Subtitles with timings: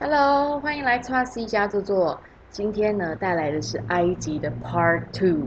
[0.00, 2.20] Hello，欢迎来 t r C 家坐坐。
[2.50, 5.46] 今天呢，带来的是埃及的 Part Two。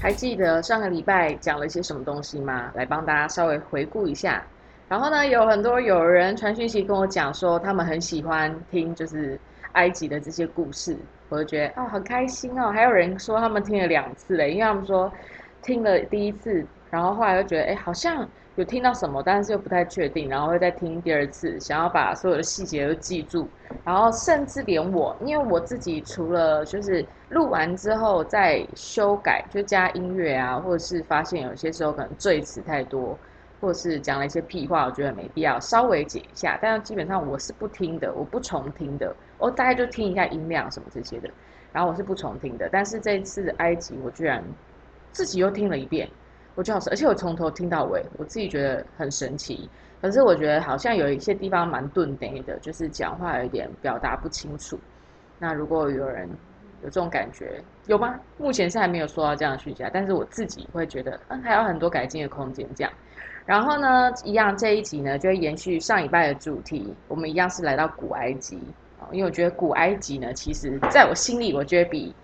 [0.00, 2.72] 还记得上个礼拜讲了一些什么东西吗？
[2.74, 4.42] 来帮大家稍微回顾一下。
[4.88, 9.38] 然后呢，有很多有人传讯息跟我讲说，他们很喜欢听就是
[9.72, 10.96] 埃及的这些故事，
[11.28, 12.70] 我就觉得哦，很开心哦。
[12.70, 15.12] 还有人说他们听了两次嘞，因为他们说
[15.62, 23.48] 听了第一次，然后后来又觉得哎，好像有听到什么，但是又不太确定，然后会再听第二次，想要把所有的细节都记住。
[23.84, 33.18] 然后甚至连我，因为我自己除了就是录完之后再修改，就加音乐啊，或者是发现有些时候可能赘词太多。
[33.58, 41.28] 或是讲了一些屁话，我觉得没必要稍微解一下，但是基本上我是不听的，我不重听的，我大概就听一下音量什么这些的，
[41.72, 42.68] 然后我是不重听的。
[42.70, 44.42] 但是这次埃及，我居然
[45.12, 46.08] 自己又听了一遍，
[46.54, 49.68] 我就好而且我从头听到尾，我自己觉得很神奇。
[50.00, 54.78] 可是我觉得好像有一些地方蛮钝呆的，就是讲话有一点表达不清楚。
[55.38, 56.28] 那如果有人
[56.82, 58.14] 有这种感觉，有吗？
[58.36, 62.92] 目前是还没有说到这样的虚假，但是我自己会觉得，嗯，还有很多改进的空间，这样。
[63.46, 66.94] 然后呢，一样这一集呢，就会延续上一拜的主题。
[67.08, 68.60] 我们一样是来到古埃及
[69.12, 72.14] 因为我觉得古埃及呢，其实在我心里，我觉得比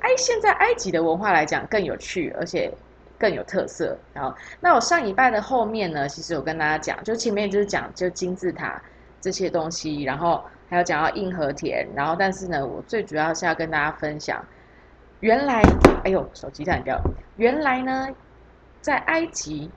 [0.00, 2.70] 埃现在埃及的文化来讲更有趣，而且
[3.18, 3.96] 更有特色。
[4.12, 8.80] 然后，那我上一拜的后面呢，其实我跟大家讲，就前面就是讲就金字塔
[9.20, 14.44] 这些东西，然后还有讲到硬和田，然后但是呢，我最主要是要跟大家分享，
[15.20, 15.62] 原来，
[16.04, 17.00] 哎呦，手机断掉，
[17.36, 18.08] 原来呢，
[18.80, 19.70] 在埃及。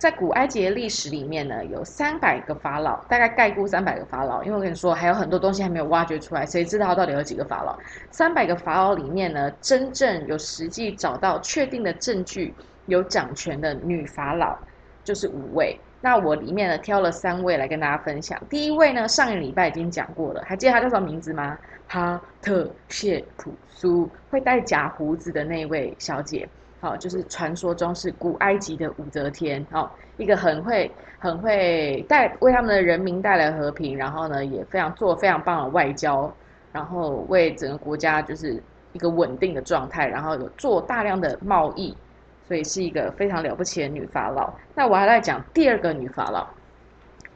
[0.00, 4.42] 在古埃及的历史里面呢，有三百个法老，大概概估三百个法老。
[4.42, 7.78] 因为我跟你说，还有很多东西还没有挖掘出来，谁知道到底有几个法老？
[8.10, 12.54] 三百个法老里面呢，真正有实际找到确定的证据
[12.86, 14.56] 有掌权的女法老，
[15.04, 15.78] 就是五位。
[16.00, 18.40] 那我里面呢挑了三位来跟大家分享。
[18.48, 21.58] 第一位呢，上一礼拜已经讲过了，还记得她叫什么名字吗？
[21.86, 26.48] 哈特谢普苏，会戴假胡子的那位小姐。
[26.80, 36.32] 好，就是传说中是古埃及的武则天，哦，一个很会、很会带为他们的人民带来和平，然后呢，也非常做非常棒的外交，
[36.72, 38.62] 然后为整个国家就是
[38.94, 41.94] 一个稳定的状态，然后有做大量的贸易，
[42.48, 44.50] 所以是一个非常了不起的女法老。
[44.74, 46.48] 那我还在讲第二个女法老，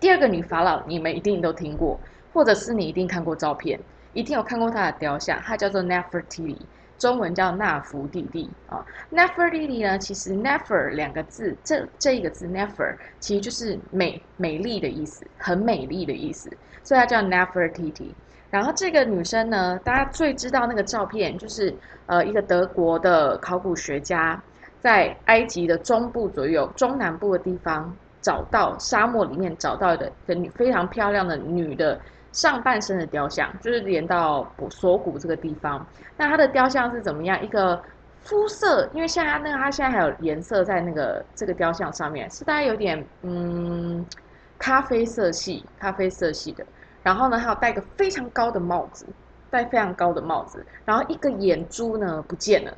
[0.01, 2.01] 第二个女法老你们一定都听过，
[2.33, 3.79] 或者是你一定看过照片，
[4.15, 6.57] 一定有看过她的雕像，她叫做 Nefertiti。
[6.97, 16.49] 中文叫纳福弟弟啊，Nefertiti 呢，其实 Nefer 两个字，这这一个字 Nefer 其实就是美美丽的意思，很美丽的意思，
[16.83, 18.11] 所以它叫 Nefertiti。
[18.51, 21.75] 然后这个女生呢，大家最知道那个照片，就是
[22.07, 24.41] 呃一个德国的考古学家
[24.81, 32.01] 在埃及的中部左右、中南部的地方找到沙漠里面找到的的女非常漂亮的女的。
[32.35, 35.87] 上半身的雕像就是连到锁骨这个地方，
[36.17, 37.41] 那它的雕像是怎么样？
[37.41, 37.81] 一个
[38.23, 44.05] 肤色，因为现在那个它现在还有颜色在那个这个雕像上面，是大概有点嗯
[44.59, 46.67] 咖啡色系，咖啡色系的。
[47.05, 49.07] 然后呢，还有戴个非常高的帽子，
[49.49, 52.77] 戴非常高的帽子，然后一个眼珠呢不见了，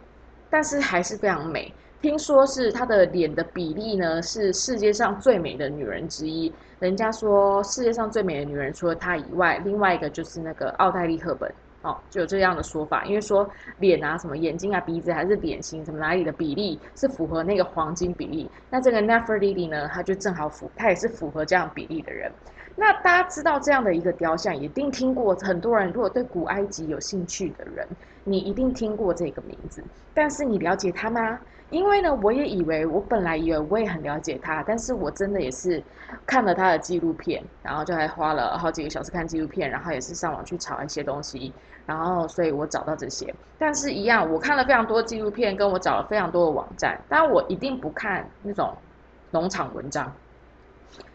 [0.50, 1.72] 但是还是非常美。
[2.02, 6.52] 听说是她的脸的比例呢，是世界上最美的女人之一。
[6.78, 11.50] 人家说世界上最美的女人，除了她以外，另外一个就是那个奥黛丽·赫本。
[11.82, 13.48] 哦，就有这样的说法，因为说
[13.78, 18.50] 脸啊、什么眼睛啊、鼻子还是脸型什么哪里的比例是符合那个黄金比例。
[18.68, 22.32] 那这个 Nefertiti 呢，她就正好符，她也是符合这样比例的人。
[22.74, 25.32] 那大家知道这样的一个雕像，一定听过。
[25.36, 27.86] 很多人如果对古埃及有兴趣的人，
[28.24, 29.80] 你一定听过这个名字。
[30.12, 31.38] 但是你了解他吗？
[31.70, 35.82] 因为呢，我也以为，我本来以为我也很了解他，但是我真的也是
[36.24, 41.52] 看了他的纪录片，然后就还花了好几个小时看纪录片，然后也是上网去查一些东西，
[41.84, 43.34] 然后所以我找到这些。
[43.58, 48.72] 但是，一样，我看了非常多纪录片，跟我找了非常多的网站，但我一定不看那种
[49.32, 50.10] 农场文章。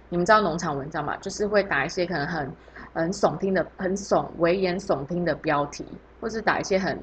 [0.09, 1.15] 你们知道农场文章吗？
[1.21, 2.51] 就是会打一些可能很
[2.93, 5.85] 很耸听的、很耸危言耸听的标题，
[6.19, 6.99] 或是打一些很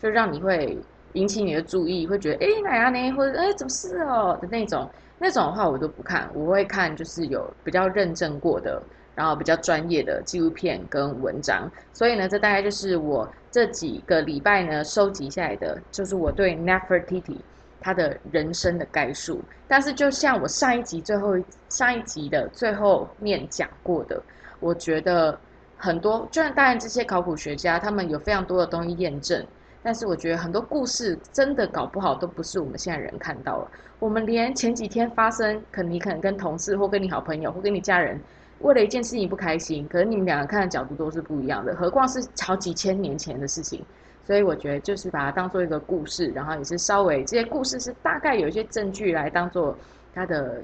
[0.00, 0.78] 就让你会。
[1.16, 3.10] 引起你的注意，会觉得哎哪样呢？
[3.12, 8.82] 或者哎怎么是哦的那种，那种的话我都不看，我会看就是有比较认证过的，
[9.14, 11.70] 然后比较专业的纪录片跟文章。
[11.92, 17.38] 所以呢，这大概就是我这几个礼拜呢收集下来的，就是我对 Nefertiti
[17.80, 19.40] 他的人生的概述。
[19.66, 21.34] 但是就像我上一集最后
[21.70, 24.22] 上一集的最后面讲过的，
[24.60, 25.38] 我觉得
[25.78, 29.42] 很多，就然当然这些考古学家他们有非常多的东西验证。
[29.86, 33.70] 但是我觉得很多故事真的搞不好都不是我们现在人看到了。
[34.00, 38.20] 我们连前几天发生，可能你可能跟同事或跟你好朋友或跟你家人
[38.58, 43.80] 为了一件事情不开心，可能你们两个看的角度都是不一样的，何况是好几千年前的事情。
[44.24, 49.78] 所以我觉得就是把它当做一个故事，然后也是稍微这些故事是大概有一些证据来当做
[50.12, 50.60] 它的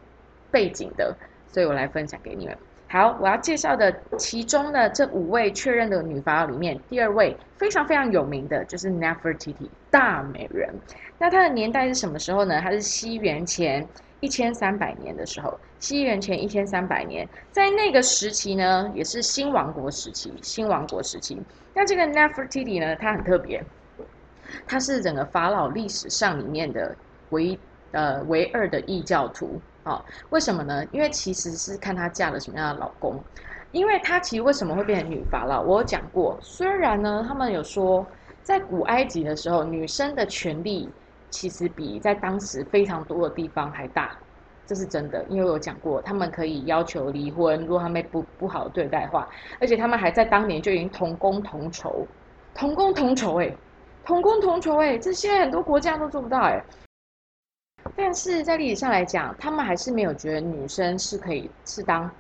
[0.51, 1.17] 背景的，
[1.47, 2.59] 所以我来分享给你们。
[2.93, 10.69] 好，我要介绍的其中的这五位确认的女法老里面，第二位非常非常有名的就是 Nefertiti 大美人。
[11.17, 12.61] 那她的年代是什么时候呢？
[12.61, 13.89] 她是西元前
[14.21, 15.59] 一千三百年的时候。
[15.79, 20.31] 西元前一千三百年，在那个时期呢，也是新王国时期。
[20.43, 21.41] 新王国时期，
[21.73, 23.65] 那这个 Nefertiti 呢，它很特别，
[24.67, 26.95] 它是整个法老历史上里面的
[27.31, 27.59] 唯一
[27.93, 29.59] 呃唯二的异教徒。
[29.85, 30.85] 好，为什么呢？
[30.93, 33.19] 因为其实是看她嫁了什么样的老公。
[33.73, 35.63] 因为她其实为什么会变成女法老？
[35.63, 38.07] 我有讲过，虽然呢，他们有说，
[38.43, 40.89] 在古埃及的时候，女生的权利
[41.31, 44.15] 其实比在当时非常多的地方还大，
[44.67, 45.25] 这是真的。
[45.31, 49.27] 因为我有讲过，他们可以要求离婚，如果他们不不好对待的话，
[49.59, 52.07] 而且他们还在当年就已经同工同酬，
[52.55, 53.51] 同工同酬，哎，
[54.05, 56.63] 同工同酬，哎，这现在很多国家都做不到，哎。
[57.97, 62.11] 但是在历史上来讲，他们还是没有觉得女生是可以是当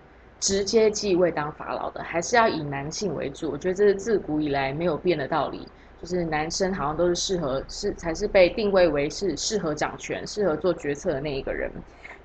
[0.40, 3.50] 直接继位当法老的，还是要以男性为主。
[3.50, 5.66] 我觉得这是自古以来没有变的道理，
[6.00, 11.70] 就是男生好像都是适合是才是被定位为是适合掌权、适合做决策的那一个人。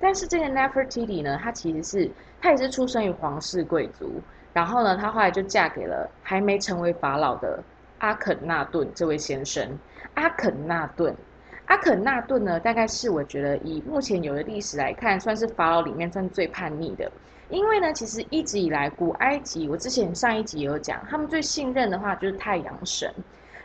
[0.00, 4.20] 但是这个 Nefertiti 呢，她其实是她也是出生于皇室贵族，
[4.52, 7.62] 然后呢，她后来就嫁给了还没成为法老的
[7.98, 9.66] 阿肯纳顿这位先生。
[10.14, 11.14] 阿肯纳顿。
[11.68, 17.10] 阿肯纳顿呢，大概是我觉得以目前有的历史来看，算是法老里面算最叛逆的。
[17.50, 23.12] 因为呢，其实一直以来古埃及，我之前上一集有讲，他们最信任的话就是太阳神。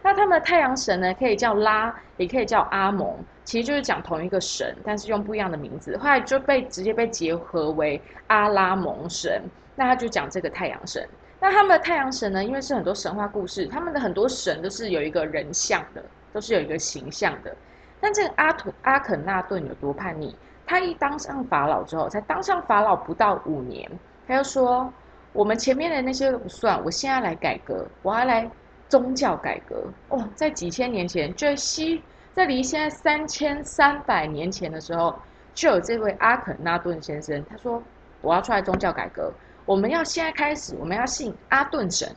[0.01, 5.97] 那他们的太阳神呢，可以叫拉，也可以叫阿蒙，其实就是讲同一个神，但是用不一样的名字。
[5.97, 9.41] 后来就被直接被结合为阿拉蒙神，
[9.77, 11.07] 那他就讲这个太阳神。
[11.39, 16.03] 那他们的太阳神呢，因为是很多神话故事，他们的很多神都是有一个人像的，
[16.33, 17.55] 都是有一个形象的。
[18.03, 20.35] 但这个阿图阿肯纳顿有多叛逆？
[20.65, 23.89] 他一当上法老之后，才当上法老不到五年，
[24.27, 24.91] 他就说
[25.31, 28.45] ：“我们前面的那些都不算，我现在来改革，我要来
[28.89, 32.03] 宗教改革。”哦，在几千年前，就西
[32.33, 35.17] 在离现在三千三百年前的时候，
[35.53, 37.81] 就有这位阿肯纳顿先生，他说
[38.19, 39.31] ：“我要出来宗教改革，
[39.65, 42.13] 我们要现在开始，我们要信阿顿神。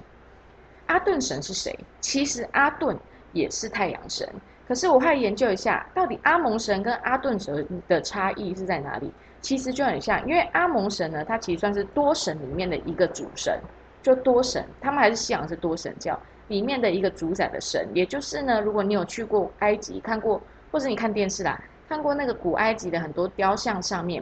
[0.86, 1.78] 阿顿神是谁？
[2.00, 2.98] 其实阿顿
[3.32, 4.28] 也是太阳神。”
[4.66, 9.12] 可是我还研究一下，到底阿蒙神跟阿顿神的差异是在哪里？
[9.40, 13.60] 其实就很像，因为阿蒙神呢，它其实算是多神里面的一个主神，
[14.02, 16.18] 就多神，他们还是信仰是多神教
[16.48, 17.88] 里面的一个主宰的神。
[17.94, 20.42] 也就是呢，如果你有去过埃及看过，
[20.72, 24.20] 或者你看电视啦，看过那个古埃及的很多雕像上面，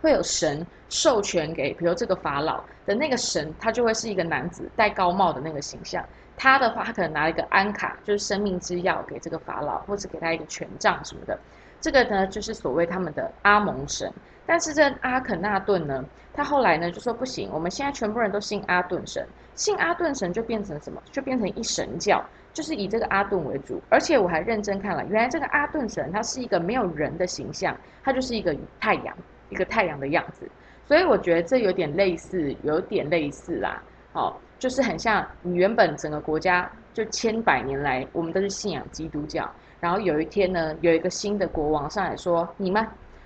[0.00, 6.04] 会有神授权给，比如这个法老的那个神，他就会是一个男子戴高帽的那个形象。
[6.36, 11.38] 他的话，他可能拿了一个安卡，就是生命之药给这个法老，或者给他一个权杖什么的。
[11.80, 14.12] 这个呢，就是所谓他们的阿蒙神。
[14.46, 21.00] 但是这阿肯纳顿呢，他后来呢就说不行，我们现在全部人都信阿顿神，信阿顿神就变成什么？
[21.10, 22.22] 就变成一神教，
[22.52, 23.80] 就是以这个阿顿为主。
[23.88, 29.16] 而且我还认真看了，原来这个阿顿神他是一个没有人的形象，他就是一个太阳，
[29.48, 30.46] 一个太阳的样子。
[30.86, 33.82] 所以我觉得这有点类似，有点类似啦。
[34.12, 34.40] 好。
[34.64, 39.46] 就是很像你原本整个国家就千百年来，我们都是信仰基督教。
[39.78, 42.82] 然后有一天呢，有一个新的国王上来说：“你们，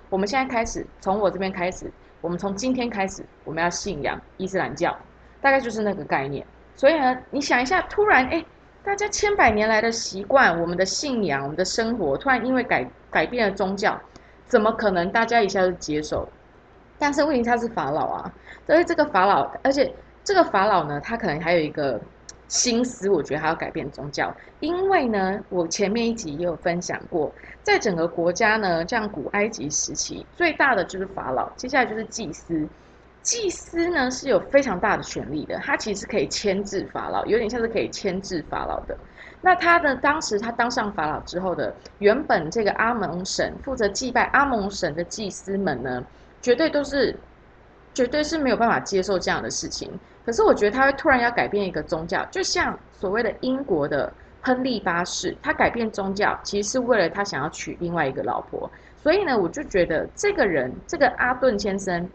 [0.09, 4.93] 我们现在开始，从我这边开始，我们从今天开始，我们要信仰伊斯兰教。”
[5.39, 6.45] 大概就是那个概念。
[6.75, 8.43] 所以呢，你想一下，突然哎，
[8.83, 13.97] 大家千百年来的习惯、我们的信仰、我们的生活，突然因为改改变了宗教，
[14.45, 16.27] 怎么可能大家一下就接受？
[16.97, 18.33] 但是问题他是法老啊，
[18.65, 19.89] 所以这个法老，而且。
[20.23, 21.99] 这个法老呢，他可能还有一个
[22.47, 27.33] 心思，我觉得他要改变宗教，因为呢，我前面一集也有分享过，
[27.63, 32.67] 在整个国家呢，像古埃及时期，最大的就是法老，接下来就是祭司，
[33.23, 38.95] 祭司呢是有非常大的权力的，他其实可以牵制法老，有点像是可以牵制法老的。
[39.41, 46.03] 那他的当时他当上法老之后的，原本这个阿蒙神负责祭拜阿蒙神的祭司们呢，
[46.41, 47.15] 绝对都是。
[47.99, 49.91] 绝对是没有办法接受这样的事情。
[50.25, 54.09] 可是我觉得他会突然要改变一个宗教，就像所谓的英国的
[54.41, 58.71] 亨利八世，他改变宗教其实是为了他想要娶另外一个老婆。
[58.95, 62.09] 所以呢，我就觉得这个人，这个阿顿先生，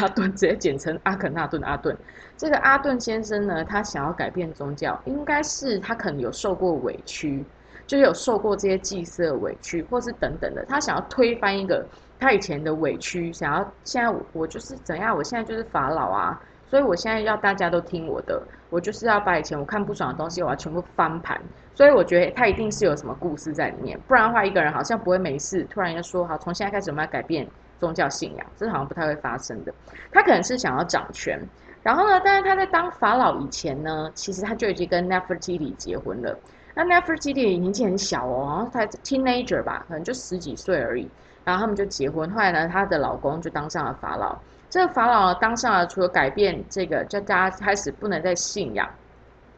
[0.00, 1.94] 阿顿直接简称阿肯纳顿阿顿，
[2.38, 7.44] 这个阿顿先生呢，他想要改变宗教，应该是他可能有受过委屈，
[7.86, 11.84] 就有受过这些祭祀的委屈，或是等等的，他想要推翻一个
[12.18, 21.40] 他以前的委屈，想要现在我我就是怎样，我现在就是法老啊，所以我现在要大家都听我的，我就是要把以前我看不爽的东西，我要全部翻盘。
[21.74, 27.46] 所以我觉得他一定是有什么故事在里面，不然的话，一个人好像不会没事，突然要说好，从现在开始我们要改变
[27.78, 29.74] 宗教信仰，这好像不太会发生的。
[30.10, 31.38] 他可能是想要掌权，
[31.82, 36.34] 然后呢，但是他在当法老以前呢，其实他就已经跟 Nefertiti 结婚了。
[36.74, 41.06] 那 Nefertiti 年纪很小哦，然后他 teenager 吧，可能就十几岁而已，
[41.46, 42.28] 然后他们就结婚。
[42.32, 44.36] 后来呢，她的老公就当上了法老。
[44.68, 48.86] 这个法老当上了，除了改变这个，就大家开始不能再信仰。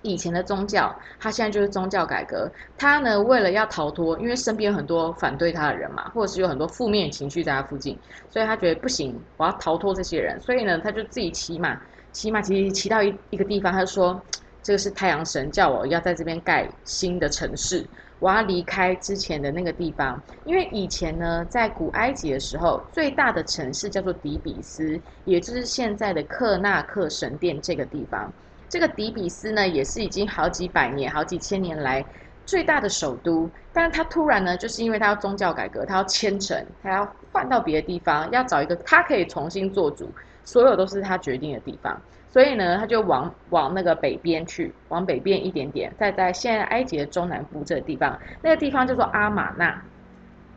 [0.03, 2.49] 以前的宗教，他现在就是宗教改革。
[2.77, 7.99] 他呢，为了要逃脱，因为身边有很多反对他的人嘛，或者是有很多负面情绪在他附近，
[8.31, 10.39] 所以他觉得不行，我要逃脱这些人。
[10.41, 11.77] 所以呢，他就自己骑马，
[12.13, 14.21] 骑马骑骑到一一个地方，他就说
[14.63, 17.85] ：“这个是太阳神叫我要在这边盖新的城市，
[18.19, 20.23] 我要离开之前的那个地方。
[20.45, 28.33] 因为以前呢，在古埃及的时候，最大的城市叫做底比斯，也就是现在的克纳克神殿这个地方。”
[28.69, 32.05] 这个底比斯呢，也是已经好几百年、好几千年来
[32.45, 33.51] 最大的首都。
[33.73, 41.99] 但是他突然呢，就是因为他要宗教改革，他要迁城，他要换到别的地方，要找一个他可以重新做主，所有都是他决定的地方。
[42.31, 49.83] 所以呢，他就往往那个北边去，往北边一点点，再在现在埃及的中南部这个地方，那个地方叫做阿玛纳，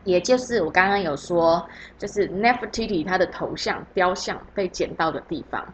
[0.04, 1.66] 也就是我刚刚有说，
[1.98, 5.66] 就是 Nefertiti 他的头像雕像被捡到的地方。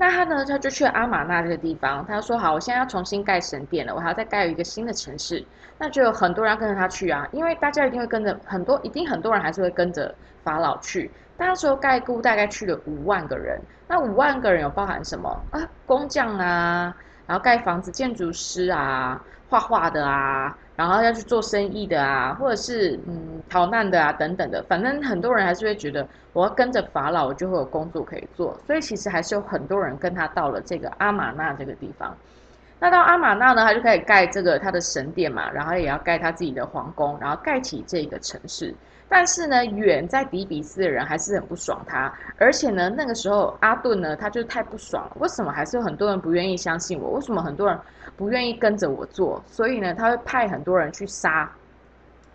[0.00, 0.42] 那他呢？
[0.46, 2.02] 他就去阿玛纳这个地方。
[2.06, 5.44] 他说：“好，我现在要重新盖神殿了，我还要再盖一个新的城市。
[5.76, 11.10] 那就有很多人跟着他去啊，因为大家一定会跟着很多，一定很多人还是会跟着法老去。
[11.36, 13.60] 那时候盖估大概去了五万个人。
[13.86, 15.60] 那五万个人有包含什么啊？
[15.84, 28.58] 工匠啊，然后盖房子建筑师啊，画画的啊。”然后要去做生意的啊，或者是嗯逃难的啊等等的，反正很多人还是会觉得我要跟着法老，我就会有工作可以做。
[28.66, 32.16] 所以其实还是有很多人跟他到了这个阿玛纳这个地方。
[32.78, 38.74] 那到阿玛纳呢，他就可以盖这个他的神殿嘛，然后也要盖他自己的皇宫，然后盖起这个城市。
[39.12, 45.16] 但是呢，远在底比斯的人还是很不爽他，而且呢，那个时候阿顿呢，他就太不爽了。
[45.18, 47.10] 为什么还是有很多人不愿意相信我？
[47.10, 47.76] 为什么很多人
[48.16, 49.42] 不愿意跟着我做？
[49.48, 51.50] 所以呢，他会派很多人去杀，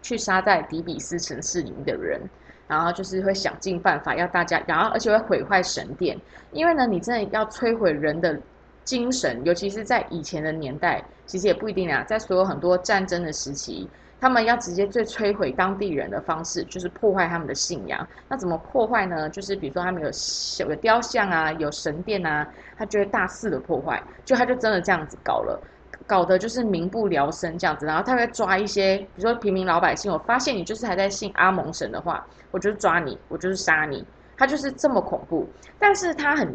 [0.01, 2.20] 去杀在底比斯城市里面的人，
[2.67, 6.20] 然后就是会想尽办法要大家，然后而且会毁坏神殿，
[6.51, 8.38] 因为呢，你真的要摧毁人的
[8.84, 13.89] 精神，尤其是在以前的年代，其实也不一定啊，在所有很多战争的时期。
[14.25, 18.08] 他们要直接最摧毁当地人的方式，就是破坏他们的信仰。
[18.27, 19.29] 那怎么破坏呢？
[19.29, 22.44] 就是比如说他们有小的雕像啊，有神殿啊，
[22.75, 24.01] 他就会大肆的破坏。
[24.24, 25.62] 就他就真的这样子搞了，
[26.08, 27.86] 搞得就是民不聊生这样子。
[27.86, 34.03] 然后他会抓一些，比如说平民老百姓，我发现你就是还在信阿蒙神的话，我就抓你，我就是杀你。
[34.36, 36.51] 他就是这么恐怖，但是他很。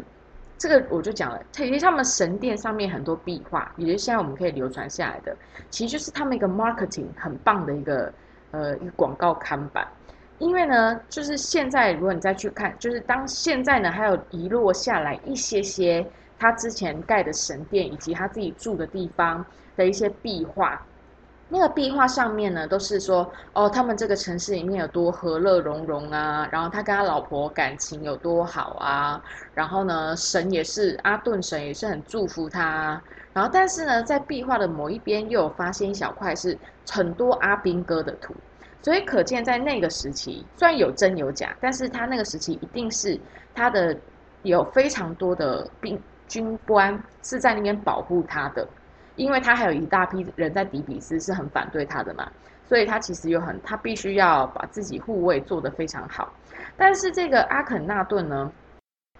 [0.61, 5.35] 这个我就讲了，其实他们神殿上面很多壁画，也就是现在我们可以流传下来的，
[5.71, 8.13] 其实就是他们一个 marketing 很棒的一个
[8.51, 9.87] 呃一个广告看板。
[10.37, 16.05] 因为呢，就是现在如果你再去看，就是当现在呢还有遗落下来一些些
[16.37, 19.43] 他之前盖的神殿以及他自己住的地方
[19.75, 20.79] 的一些壁画。
[21.53, 29.21] 那个壁画上面呢，都是说哦，他们这个城市里面有多和乐融融啊，然后他跟他老婆感情有多好啊，
[29.53, 33.01] 然后呢，神也是阿顿神也是很祝福他，
[33.33, 36.57] 然后但是呢，在壁画的某一边又有发现一小块是
[36.89, 38.33] 很多阿兵哥的图，
[38.81, 43.19] 所以可见在那个时期虽然有真有假，但是他那个时期一定是
[43.53, 43.93] 他的
[44.43, 48.65] 有非常多的兵军官是在那边保护他的。
[49.15, 52.31] 因为他还有一大批人在底比斯是很反对他的嘛，
[52.67, 56.31] 所以他其实有很他必须要把自己护卫做得非常好。
[56.77, 58.51] 但是这个阿肯纳顿呢，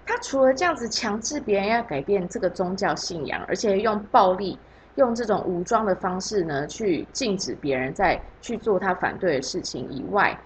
[0.06, 4.58] 他除了这样子强制别人要改变这个宗教信仰，而且用暴力、
[4.96, 10.38] 用这种武装的方式呢，去禁止别人在去做他反对的事情以外。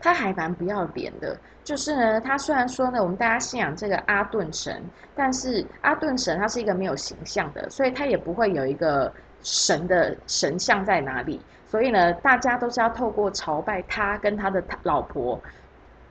[0.00, 4.82] 他还蛮不要脸的，就是呢，他虽然说呢，我们大家信仰这个阿顿神，
[5.14, 15.38] 但是阿顿神他是一个没有形象的，所以他也不会有一个神的神像在哪里，所以呢，大家都是要透过朝拜他跟他的老婆，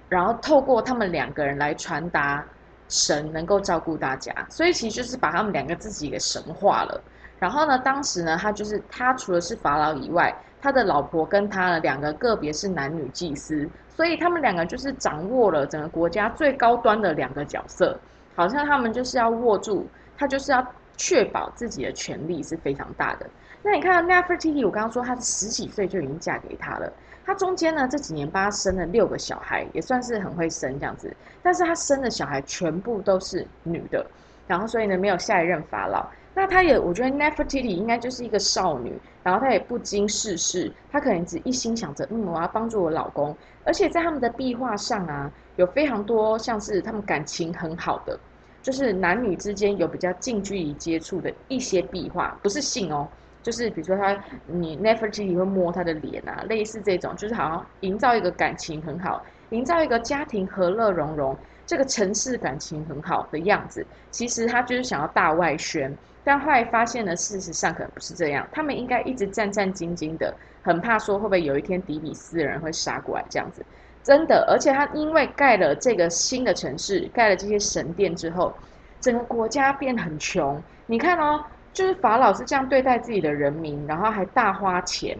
[0.07, 2.45] 然后透过他们两个人来传达
[2.87, 7.01] 神能够照顾大家，所以其实就是把他们两个自己给神化了。
[7.39, 10.31] 然后呢，当时呢，他就是他除了是法老以外。
[10.61, 17.97] 他的老婆跟他的两个个别是男女祭司，所以他们两个就是掌握了整个国家最高端的两个角色，
[18.35, 19.87] 好像他们就是要握住，
[20.17, 20.65] 他就是要
[20.97, 23.25] 确保自己的权利是非常大的。
[23.61, 26.91] 那你看 Nefertiti，我刚刚说她十几岁就已经嫁给他了。
[27.25, 31.13] 她中间呢这几年帮他生了六个小孩，也算是很会生这样子。
[31.43, 34.05] 但是她生的小孩全部都是女的，
[34.47, 36.05] 然后所以呢没有下一任法老。
[36.33, 38.93] 那她也，我觉得 Nefertiti 应该就是一个少女，
[39.23, 43.35] 然后她也不经世事，她可能只一心想着，嗯，我要帮助我老公。
[43.65, 48.19] 而且在他们的壁画上啊，有非常多像是他们感情很好的，
[48.61, 53.07] 就是男女之间有比较近距离接触的一些壁画，不是性哦。
[53.41, 63.85] 就是比如说他，你 Nefertiti 会摸他的脸啊，类似这种，就是好像营造一个感情很好，营造一个家庭和乐融融，这个城市感情很好的样子。
[64.11, 65.97] 其实他就是想要大外宣，
[66.29, 68.47] 但后来发现呢，事实上可能不是这样。
[68.51, 70.31] 他们应该一直战战兢兢的，
[70.61, 73.65] 很怕说会不会有一天底比斯人会杀过来这样子。
[74.03, 78.53] 真的，而且他因为盖了这个新的城市，盖了这些神殿之后，
[79.01, 80.61] 整个国家变很穷。
[80.85, 81.43] 你看哦。
[81.71, 85.15] 就是法老是这样对待自己的人民，然后还大花钱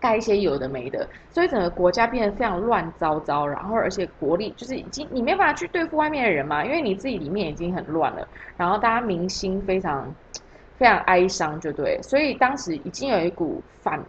[0.00, 3.46] 盖一些有的没的，所以整个国家变得非常乱糟糟。
[3.46, 8.26] 然后而且国力就是已经你没办法去对付外面的人嘛，因为你自己里面已经很乱了。
[8.56, 10.12] 然后大家民心非常
[10.78, 12.00] 非常哀伤，就对。
[12.02, 14.02] 所以当时已经有一股反，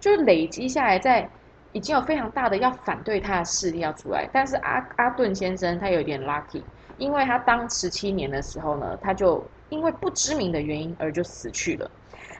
[0.00, 1.28] 就是累积下来，在
[1.72, 4.28] 已经有非常大的要反对他的势力要出来。
[4.32, 6.62] 但是阿阿顿先生他有点 lucky，
[6.98, 9.44] 因为他当十七年的时候呢，他就。
[9.70, 11.90] 因为不知名的原因而就死去了。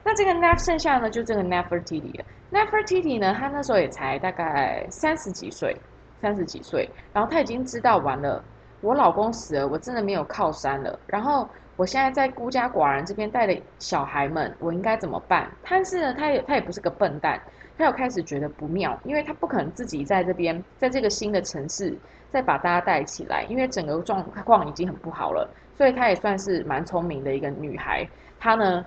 [0.05, 2.21] 那这个 Nef 剩下呢，就这个 Nefertiti。
[2.53, 5.75] Nefertiti 呢，他那时候也才大概三十几岁，
[6.21, 6.88] 三十几岁。
[7.12, 8.45] 然后他已经知道完了，
[8.83, 10.97] 我老公死了，我真的没有靠山了。
[11.07, 15.50] 然后我现在在孤家寡人这边带的小孩们，我应该怎么办？
[15.69, 17.40] 但是呢，他也他也不是个笨蛋，
[17.76, 21.97] 他又开始觉得不妙，因为他不可能自己在这边，在这个新的城市
[22.31, 25.49] 再把大家带起来，因为整个状况已经很不好了。
[25.76, 28.87] 所以她也算是蛮聪明的一个女孩，她呢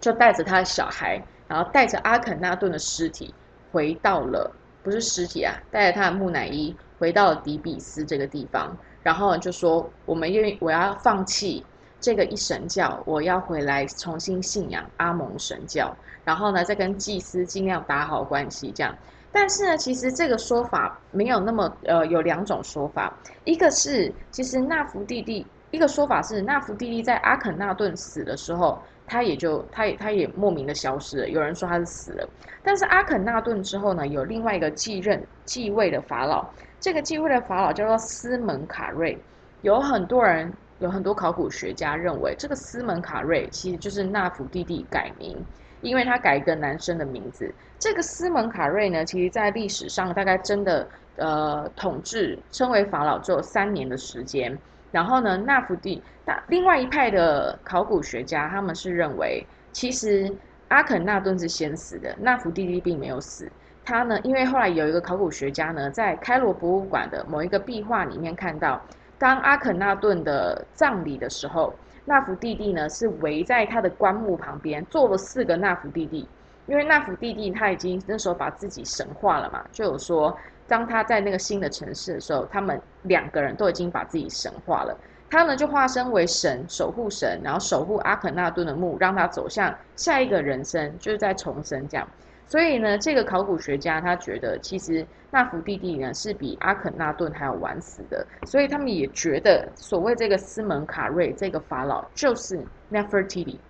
[0.00, 3.32] 就带着她的小孩，然后带着阿肯纳顿的尸体
[3.70, 4.50] 回到了，
[4.82, 11.64] 不是尸体啊，带着他的木乃伊回到了底比斯这个地方，然后就说我们愿意，我要放弃
[12.00, 18.94] 这个一神教，我要回来重新信仰阿蒙神教，然后呢再跟祭司尽量打好关系这样。
[19.30, 25.46] 但是呢，其实这个说法没有那么呃，有两种说法，一个是其实纳福弟弟。
[25.70, 31.28] 一个说法是，纳福蒂蒂在阿肯纳顿死的时候，他也就他也他也莫名的消失了。
[31.28, 32.26] 有人说他是死了，
[32.62, 36.48] 但是阿肯纳顿之后呢，有另外一个继任继位的法老，
[36.80, 39.16] 这个继位的法老叫做斯门卡瑞。
[39.60, 45.36] 有很多人，有很多考古学家认为，这个斯门卡瑞其实就是纳福弟弟改名，
[45.80, 47.52] 因为他改一个男生的名字。
[47.78, 54.56] 这个斯门卡瑞呢，其实在历史上大概真的呃统治称为法老只有三年的时间。
[54.90, 60.34] 然后呢，纳福弟那另外一派的考古学家，他们是认为，其实
[60.68, 63.50] 阿肯纳顿是先死的，纳福弟弟并没有死。
[63.84, 68.80] 他呢，因为后来有一个考古学家呢，在开罗博物馆的某一个壁画里面看到，
[69.18, 76.26] 当阿肯纳顿的葬礼的时候，纳福弟弟呢是围在他的棺木旁边坐了四个纳福弟弟，
[76.66, 80.36] 因为纳福弟弟他已经那时候把自己神化了嘛，就有说。
[80.66, 84.94] 当他在那个新的城市的时候，他们两个人都已经把自己神化了。
[85.30, 92.06] 他呢就化身为神，守护神，然后守护阿肯纳顿的墓，让他走向下一个人生，就是在重生这样。
[92.48, 98.26] 所以呢，这个考古学家他觉得，其实纳福弟弟呢是比阿肯纳顿还要晚死的。
[98.46, 103.60] 所以他们也觉得，所谓这个斯门卡瑞这个法老就是 Nefertiti。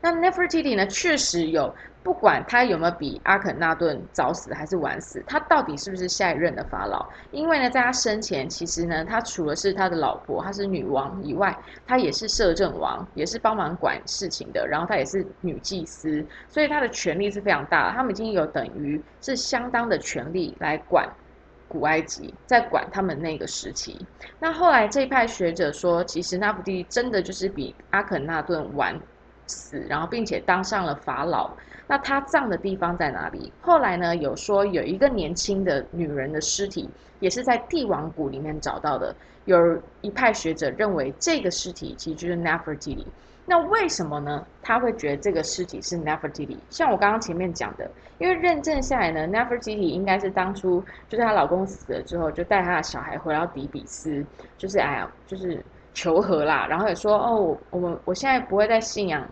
[0.00, 1.74] 那 Nefertiti 呢，确实有。
[2.00, 7.06] 不管他有没有比阿肯纳顿早死还是晚死，他到底是不是下一任的法老？
[7.32, 11.54] 因为呢，在他生前，其实呢，他除了是他的老婆，他是女王以外，
[11.86, 14.66] 他也是摄政王，也是帮忙管事情的。
[14.66, 17.92] 然后他也是女祭司，所以他的权力是非常大。
[17.92, 21.06] 他们已经有等于是相当的权力来管
[21.66, 24.00] 古埃及，在管他们那个时期。
[24.38, 28.98] 那后来这一派学者说，其实那不蒂真的就是比阿肯纳顿晚
[29.48, 31.50] 死，然后并且当上了法老。
[31.90, 33.50] 那他葬的地方在哪里？
[33.62, 34.14] 后来呢？
[34.14, 39.14] 有说有一个年轻的女人的尸体，也是在帝王谷里面找到的。
[39.46, 43.06] 有一派学者认为这个尸体其实就是 Nefertiti。
[43.46, 44.46] 那为什么呢？
[44.62, 46.58] 他会觉得这个尸体是 Nefertiti？
[46.68, 54.22] 像我刚刚前面讲的，因为认证下来呢，Nefertiti 应该是当初就是她老公死了之后，就带她的小孩回到底比斯，
[54.58, 56.66] 就是哎呀，就是求和啦。
[56.68, 59.26] 然后也说哦，我们我现在不会再信仰。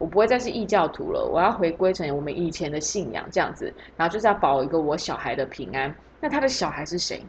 [0.00, 5.94] 我不会再是异教徒了，我要回归成我们以前的信仰这样子，然后就是要保一个我小孩的平安。
[6.18, 7.22] 那他的小孩是谁？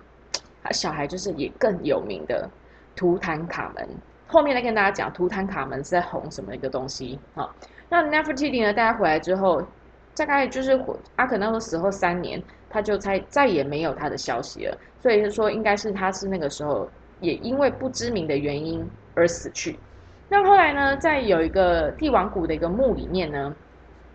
[0.64, 2.50] 他小孩就是也更有名的
[2.96, 3.86] 图坦卡门
[4.26, 7.54] 后面再跟大家讲图坦卡门是在红什么一个东西啊？
[7.90, 8.72] 那 Nefertiti 呢？
[8.72, 9.62] 大家回来之后，
[10.16, 10.82] 大概就是
[11.18, 14.78] 阿肯那时候死后三年，他就再再也没有他的消息了。
[15.02, 19.78] 所以就说应该是他是那个时候也因为不知名的原因而死去。
[20.34, 23.54] 那后来呢，在有一个帝王谷的一个墓里面呢，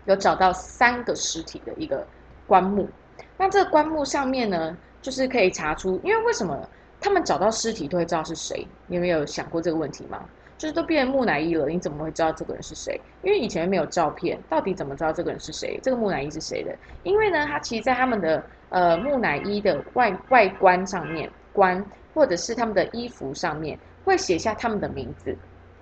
[0.05, 2.03] 有找到三个尸体的一个
[2.47, 2.89] 棺木。
[3.37, 6.67] 那这个棺木上面呢，就是可以查出，因为为什么
[6.99, 8.67] 他们找到尸体都会知道是谁？
[8.87, 10.25] 你有没有想过这个问题吗？
[10.57, 12.99] 就是都变成木乃伊了，你怎么会知道这个人是谁？
[13.21, 15.79] 因为以前没有照片，到底怎么知道这个人是谁？
[15.83, 16.75] 这个木乃伊是谁的？
[17.03, 25.37] 因为呢，他其实，在他们的呃木乃伊的外外观上面，棺或者是他们的衣服上面，会写下他们的名字，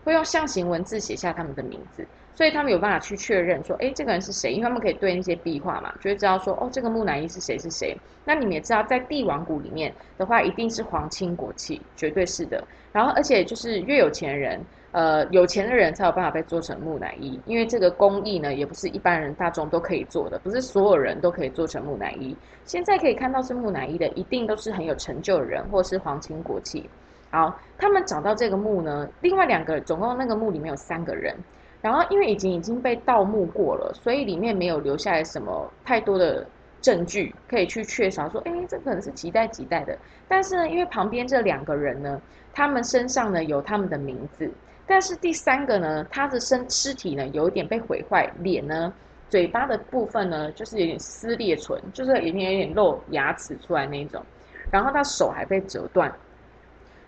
[0.06, 2.06] 会用象形文字写下他们的名字。
[2.34, 4.52] 所以他们有办法去确认说，哎，这个人是谁？
[4.52, 7.98] 因为他们可以对那些壁画嘛，就会知道说，哦，这个木乃伊是谁是谁。
[8.26, 12.62] 那你们也知道，在帝王谷里面的话，一定是皇亲国戚，绝对是的。
[12.92, 14.60] 然后，而且就是越有钱人，
[14.92, 22.36] 呃，有钱的人才有办法被做成木乃伊，因为这个工艺呢，也不是一般人大众都可以做的，不是所有人都可以做成木乃伊。
[22.66, 26.90] 现在可以看到是木乃伊的，一定都是很有成就的人，或是皇亲国戚。
[27.32, 31.36] 好，他们找到这个墓呢，另外两个，总共那个墓里面有三个人。
[31.82, 36.44] 然后，因为已经已经被盗墓过了，所以里面没有留下来什么太多的
[36.82, 39.96] 证据可以去确凿说，哎，这可能是几代几代的。
[40.28, 42.20] 但是呢，因为旁边这两个人呢，
[42.52, 44.50] 他们身上呢有他们的名字，
[44.88, 48.92] 但是第三个呢，他的身尸体呢有一点被毁坏，脸呢、
[49.30, 54.24] 嘴巴的部分呢就是有点撕裂唇，就是里面有点露牙齿出来那一种。
[54.72, 56.12] 然后他手还被折断，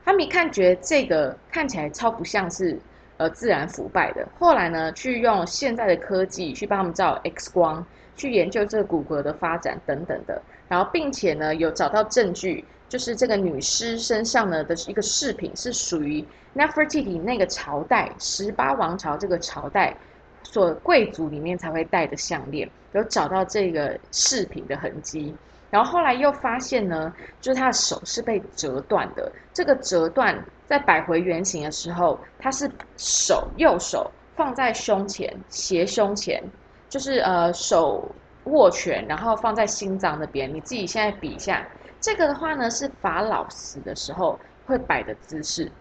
[0.07, 2.79] 他们一看觉得这个看起来超不像是。
[3.19, 4.23] 呃，自然腐败的。
[4.37, 7.83] 后来呢，去用现在的科技去帮他们照 X 光，
[8.15, 10.39] 去研究这个骨骼的发展等等的。
[10.69, 16.23] 然后，并且呢，有找到证据，就是这个女尸身上呢的一个饰品是属于
[16.55, 19.97] Nefertiti 那个朝代十八王朝这个朝代
[20.43, 25.33] 所贵族里面才会戴的项链，有找到这个饰品的痕迹。
[25.69, 29.31] 然后后来又发现呢，就是他的手是被折断的。
[29.53, 36.43] 这个折断在摆回原形的时候，他是手右手放在胸前，斜胸前，
[36.89, 38.09] 就是呃手
[38.45, 40.53] 握拳，然后放在心脏那边。
[40.53, 41.67] 你自己现在比一下，
[41.99, 45.71] 这个的话呢是法老死的时候会摆的姿势。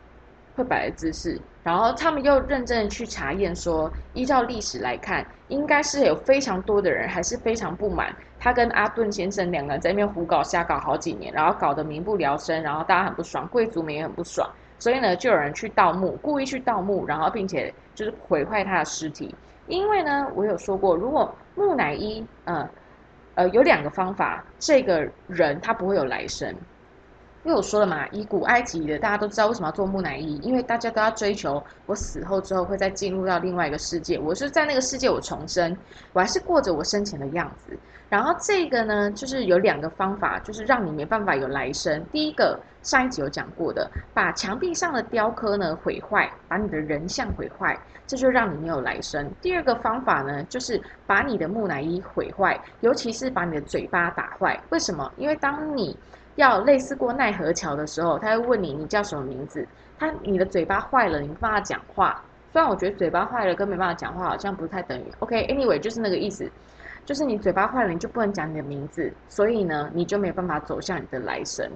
[0.56, 19.34] 会摆的姿势，然后他们又认真去查验，说依照历史来看，应该是有非常多的人还是非常不满他跟阿顿先生两个人在那边胡搞瞎搞好几年，然后搞得民不聊生，然后大家很不爽，贵族们也很不爽，所以呢，就有人去盗墓，故意去盗墓，然后并且就是毁坏他的尸体。
[19.66, 22.68] 因为呢，我有说过，如果木乃伊，呃，
[23.34, 26.54] 呃，有两个方法，这个人他不会有来生。
[27.46, 35.76] 因为我说了嘛，以古埃及的大家都知道为什么要做木乃伊，因为大家都要追求我死后之后会再进入到另外一个世界，我是在那个世界我重生，
[36.12, 37.78] 我还是过着我生前的样子。
[38.08, 42.04] 然后这个呢，就是有两个方法，就是让你没办法有来生。
[42.06, 47.78] 第一个上一集有讲过的，把墙壁上的雕刻呢毁坏，把你的人像毁坏，
[48.08, 49.30] 这就让你没有来生。
[49.40, 54.60] 第二个方法呢，就是把你的木乃伊毁坏，尤其是把你的嘴巴打坏。
[54.70, 55.12] 为什么？
[55.16, 55.96] 因为当你
[56.36, 59.66] 要类似过奈何桥的时候，他会问你你叫什么名字？
[59.98, 62.22] 他你的嘴巴坏了，你没办法讲话。
[62.52, 65.04] 虽然我觉得嘴巴坏了跟没办法讲话好像不太等于。
[65.18, 66.50] OK，Anyway，就是那个意思，
[67.04, 71.70] 就是你嘴巴坏了，你就不能讲你的名字，所以呢，你就没办法走向你的来生。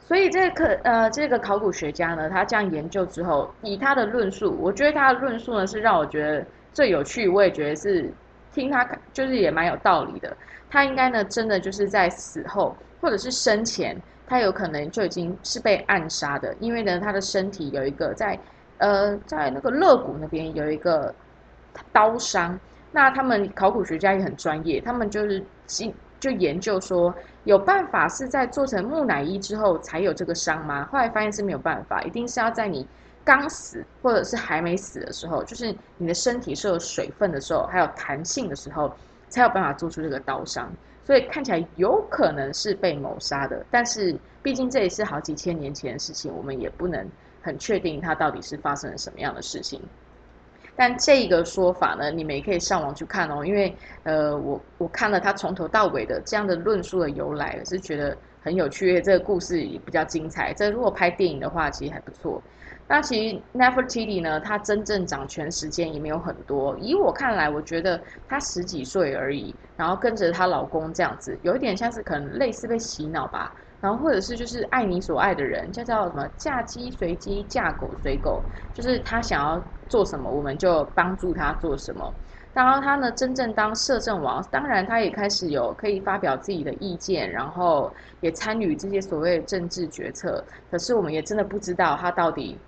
[0.00, 8.12] 所以这个呃，这个考古学家呢，他这样研究之后，以他的论述，我觉得他的论述呢是让我觉得最有趣，我也觉得是
[8.52, 10.36] 听他就是也蛮有道理的。
[10.74, 12.76] 他应该呢，真的就是在死后。
[13.00, 13.94] 或者是生前，
[14.26, 18.38] 他有可能就已经是被暗杀的，因为呢，他的身体有一个在，
[18.78, 21.14] 呃，在那个肋骨那边有一个
[21.92, 22.58] 刀伤。
[22.90, 30.88] 那他们考古学家也很专业，他们就是进就研究说，有办法是在做成木乃伊之后才有这个伤吗？
[30.90, 32.88] 后来发现是没有办法，一定是要在你
[33.22, 38.90] 刚死或者是还没死的时候，就是你的身体是有水分的时候，还有弹性的时候，
[39.34, 40.72] 才有办法做出这个刀伤。
[41.04, 47.06] 所以看起来有可能是被谋杀的，但是毕竟这也是好几千年前的事情，我们也不能
[47.42, 49.78] 很确定它到底是发生了什么样的事情。
[50.74, 60.54] 但这个说法呢，你们也可以上网去看哦，因为呃，我我看了他从头到尾的这样的论述的由来，是觉得很有趣，这个故事也比较精彩。
[60.54, 62.42] 这如果拍电影的话，其实还不错。
[62.86, 66.76] 那其实 Nefertiti 呢，她真正掌权时间也没有很多。
[66.78, 73.54] 以我看来，我觉得她十几岁而已，然后跟着她老公这样子，有一点像是可能类似被洗脑吧。
[73.80, 82.14] 然后或者是就是爱你所爱的人，叫叫什么嫁鸡随鸡，嫁狗随狗，就是他想要做什么，我们就帮助他做什么。
[82.52, 90.46] 然后他呢，真正当摄政王，当然他也开始有可以发表自己的意见，然后也参与这些所谓的政治决策。
[90.70, 92.60] 可是我们也真的不知道他到底。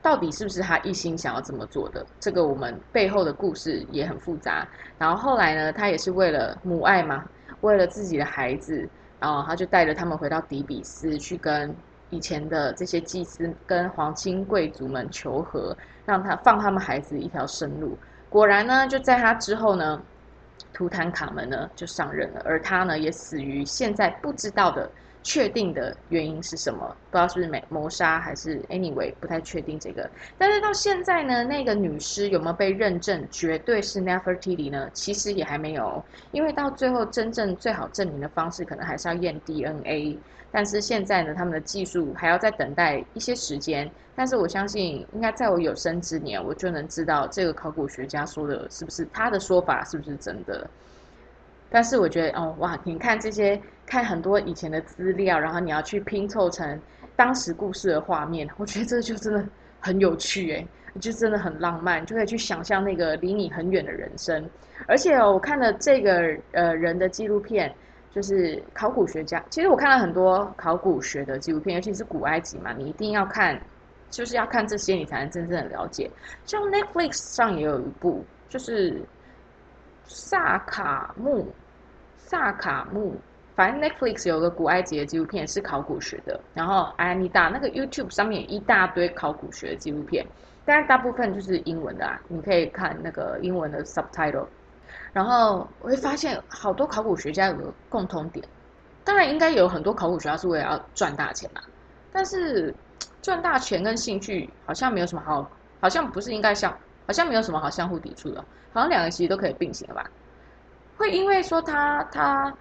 [0.00, 2.04] 到底是不是他一心想要这么做的？
[2.20, 4.66] 这个我们背后的故事也很复杂。
[4.96, 7.24] 然后后来呢，他也是为了母爱嘛，
[7.60, 11.74] 为了自己的孩子，然后他就带着他们回到底比斯，去跟
[12.10, 17.98] 以前的这些祭司跟皇亲贵族们求和，让他放他们孩子一条生路。
[18.28, 20.00] 果然呢，就在他之后呢，
[20.72, 24.88] 图坦卡门呢就上任了，而他呢也死于现在不知道的。
[25.28, 26.88] 确定的原因是什么？
[27.10, 30.10] 不知道是不是谋杀还是 anyway，不太确定这个。
[30.38, 34.88] 但是到现在呢，那个女尸有没有被认证绝对是 Nefertiti 呢？
[34.94, 40.18] 其实也还没有，因为到最后真正最好证明的方式，可能还是要验 DNA。
[40.50, 43.90] 但是现在呢，他们的技术还要再等待一些时间。
[44.14, 50.66] 但是我相信，应该在我有生之年，我就能知道这个考古学家说的是不是他的说法是不是真的。
[51.68, 56.80] 但是我觉得哦哇，你看这些看很多以前的资料，然后你要去拼凑成
[57.16, 59.44] 当时故事的画面， 我觉得这就真的
[59.80, 60.66] 很有趣哎，
[61.00, 64.48] 就真的很浪漫，就可以去想象那个离你很远的人生。
[64.86, 67.74] 而且哦，我看了这个呃人的纪录片，
[68.14, 69.42] 就是考古学家。
[69.50, 73.60] 其实我看了很多考古学的纪录片，尤其是古埃及嘛，你一定要看，
[74.10, 76.10] 就是要看这些，你才能真正的了解。
[76.44, 79.02] 像 Netflix 上也有一部，就是。
[80.10, 81.46] 萨卡木，
[82.16, 83.14] 萨卡木，
[83.58, 90.24] 反正 Netflix 有个古埃及的纪录片是考古学的，然后哎，你打那个 YouTube 上面一大堆考古学的纪录片，
[90.64, 94.46] 但是大部分就是英文的啊，你可以看那个英文的 subtitle，
[95.12, 98.46] 然后我会发现好多考古学家有个共同点，
[99.02, 101.60] 当然应该有很多考古学家是为了要赚大钱嘛，
[102.12, 102.72] 但是
[103.20, 106.70] 赚大钱跟兴趣好像没有什么好，好像不是应该相，
[107.08, 108.40] 好像没有什么好相互抵触的。
[108.72, 110.08] 好像两个其实都可以并行的吧？
[110.96, 112.54] 会因为说他他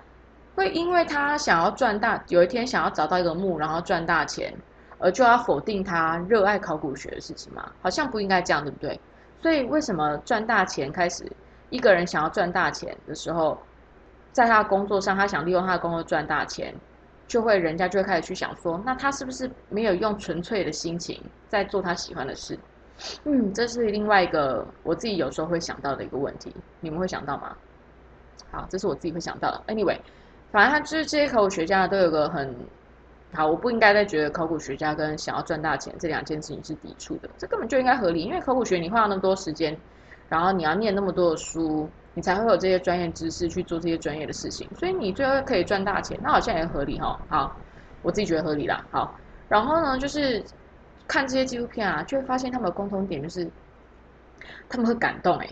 [0.57, 4.51] 会因为他想要赚大，有一天想要找到一个墓，然后赚大钱，
[4.97, 7.71] 而就要否定他热爱考古学的事情吗？
[7.79, 8.99] 好像不应该这样，对不对？
[9.39, 11.31] 所以为什么赚大钱开始，
[11.69, 13.55] 一个人想要赚大钱的时候，
[14.31, 16.73] 在他的工作上，他想利用他的工作赚大钱，
[17.27, 22.57] 就会人家就会开始去想说，那他是不是没有用纯粹的心情在做他喜欢的事？
[23.25, 27.55] 嗯，这是另外一个我自己有时候会想到的一个问题，你们会想到吗？
[28.49, 29.63] 好，这是我自己会想到的。
[29.67, 29.99] Anyway，
[30.51, 32.55] 反正他就是这些考古学家都有个很
[33.33, 39.77] 好，我不应该再觉得考古学家跟想要赚大钱这两件事情是抵触的，这根本就应该合理，因为考古学你花了那么多时间，
[40.29, 47.19] 然后你要念那么多的书，你才会有这些专业知识去做这些专业的事情，所以你最后可以赚大钱，那好像也合理哈。
[47.29, 47.55] 好，
[48.01, 48.85] 我自己觉得合理啦。
[48.91, 49.15] 好，
[49.47, 50.43] 然后呢，就是。
[51.09, 53.49] 看这些纪录片啊，就会发现他们的共同点就是，
[54.67, 55.47] 他们会感动哎，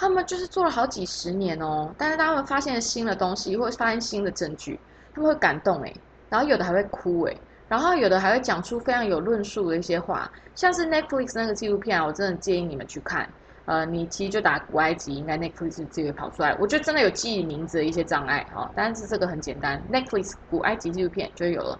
[0.00, 4.80] 他们就是做了好几十年哦，但是他们发现新的东西，或者发现新的证据，
[5.12, 5.92] 他们会感动哎，
[6.30, 7.36] 然后有的还会哭哎，
[7.68, 13.28] 然后有的还会讲出非常有论述的一些话，像是 Netflix 那个纪录片啊，我真的建议你们去看，
[13.66, 21.78] 呃，你其实就打古埃及，应该 Netflix 自己会跑出来，我觉得真的有记忆名字的一些障碍哈，但是这个很简单，Netflix 古埃及纪录片就有了。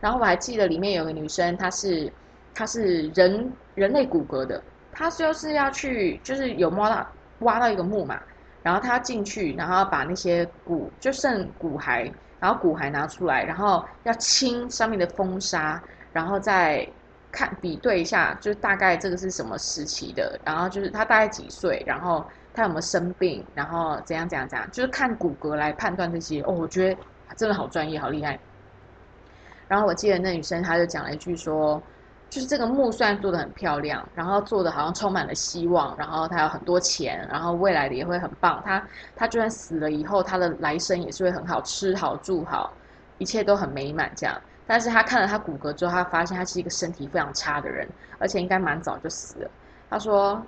[0.00, 2.10] 然后我还记得里面有个女生，她是
[2.54, 7.06] 她是人人类骨骼的，她就是要去就是有摸到
[7.40, 8.20] 挖到一个墓嘛，
[8.62, 16.86] 然后他要进去，然后把那些骨就剩骨骸，然后骨骸拿出来，然后要清上面的风沙，然后再
[17.30, 22.24] 看比对一下，就是大概这个是什么时期的，然后就是他大概几岁，然后
[22.54, 26.40] 他有没有生病，然后怎样怎样怎样，就是看骨骼来判断这些。
[26.42, 27.00] 哦，我觉得
[27.36, 28.38] 真的好专业，好厉害。
[29.68, 31.80] 然后我记得那女生，她就讲了一句说，
[32.30, 38.62] 就是这个木虽然做的很漂亮，然后做的好像充满了希望，然后他有很多钱，然后未来的也会很棒。
[38.66, 38.86] 他
[39.16, 42.70] 他就算死了以后，他的来生也是会很好，吃好住好，
[43.16, 44.38] 一切都很美满这样。
[44.66, 47.88] 但是他看了他骨骼之后，他发现他是一个身体非常差的人，
[48.18, 49.50] 而且应该蛮早就死了。
[49.88, 50.46] 他说，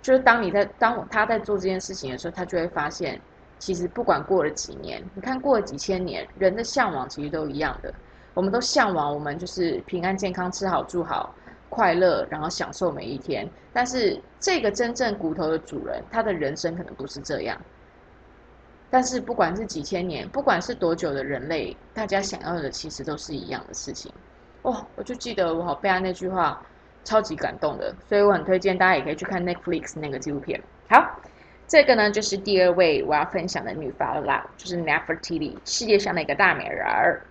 [0.00, 3.20] 就是当你在当他在做这件事情的时候，他就会发现，
[3.58, 7.92] 其实不管过了几年，你看过了几千年，人的向往其实都一样的。
[8.34, 11.34] 我们都向往，我们就是平安健康、吃好住好、
[11.68, 13.48] 快乐，然后享受每一天。
[13.72, 17.60] 但是这个真正骨头的主人，他的人生可能不是这样。
[18.88, 24.12] 但是不管是几千年，不管是多久的人类，大家想要的其实都是一样的事情。
[24.62, 26.60] 哦，我就记得我好背那句话，
[27.04, 30.60] 超级感动的，所以我很推荐大家也可以去看 Netflix 那个纪录片。
[30.88, 31.20] 好，
[31.68, 37.22] 这个呢就是第二位我要分享的女法老，就是 Nefertiti，世界上的一个大美人儿。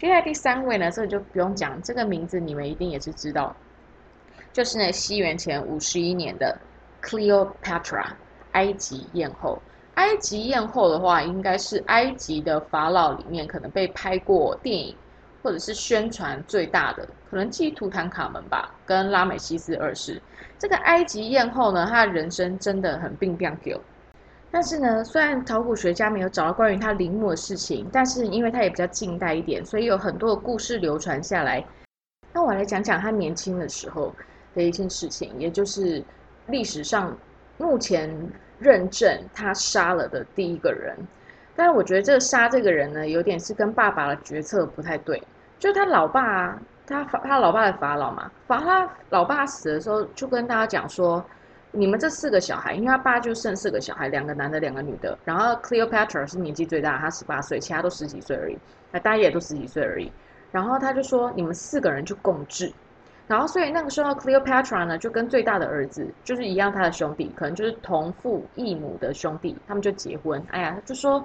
[0.00, 3.54] 接下来第三位呢，这个就不用讲，这个名字你们一定也是知道，
[4.50, 6.58] 就是呢西元前五十一年的
[7.02, 8.06] Cleopatra，
[8.52, 9.60] 埃及艳后。
[9.96, 14.96] 埃及艳后的话，应该是埃及的法老里面可能被拍过电影
[15.42, 20.18] 或者是宣传最大的，可能继图坦卡门吧，跟拉美西斯二世。
[20.58, 23.78] 这个埃及艳后呢，她的人生真的很病变狗。
[24.50, 31.64] 但是呢，虽然考古学家没有找到关于他陵墓的事情，但是因为他也比较近代一点，所以有很多的故事流传下来。
[32.32, 34.14] 那我来讲讲他年轻的时候
[34.54, 36.02] 的一件事情，也就是
[36.46, 37.16] 历史上
[37.58, 38.14] 目前。
[38.60, 40.94] 认证他杀了的第一个人，
[41.56, 45.18] 但是我觉得这个杀这个人呢，有点是跟爸爸的决策不太对。
[45.58, 51.24] 就他老爸，他法他老爸的法老嘛，法他老爸死的时候，就跟大家讲说，
[51.72, 55.16] 你们这四个小孩，因为他爸就剩四个小孩，两个男的，两个女的。
[55.24, 58.58] 然后 Cleopatra 是年纪最大，他十八岁，其他都十几岁而已，
[58.90, 60.10] 那大家也都十几岁而已。
[60.50, 62.72] 然后他就说，你们四个人就共治。
[63.28, 70.42] 然后，所以那个时候，Cleopatra 呢就跟最大的儿子，就是一样他的兄弟，可能就是同父异母的兄弟，他们就结婚。
[70.50, 71.24] 哎呀，就说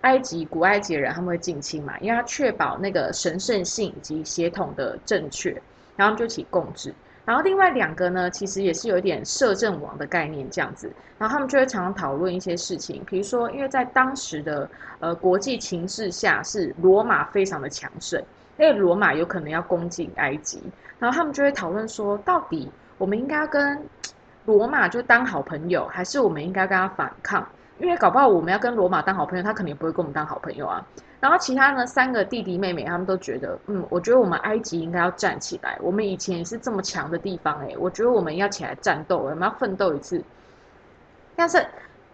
[0.00, 5.62] 埃及古埃及人他们会近亲嘛，因为他确保那个神圣性以及血统的正确，
[5.94, 6.92] 然后就一起共治。
[7.26, 10.90] 然后另外两个呢，其实也是有一点摄政王的概念这样子。
[11.18, 18.22] 然后他们就会常常讨论一些事情，比如说，因为在当时的呃国际情势下，是罗马非常的强盛。
[18.58, 20.62] 因为罗马有可能要攻进埃及，
[20.98, 23.78] 然后他们就会讨论说，到底我们应该跟
[24.46, 27.46] 罗马就当好朋友，还是我们应该跟他反抗？
[27.78, 30.84] 因为搞不好我们要跟罗马当好朋友，他肯定不会跟我们当好朋友啊。
[31.20, 35.78] 然后其他呢三个弟弟妹妹，他们都觉得，嗯，我觉得我们埃及应该要站起来。
[35.80, 40.22] 我们以前也是这么强的地方，诶，我觉得我们要起来战斗，我们要奋斗一次。
[41.34, 41.66] 但是。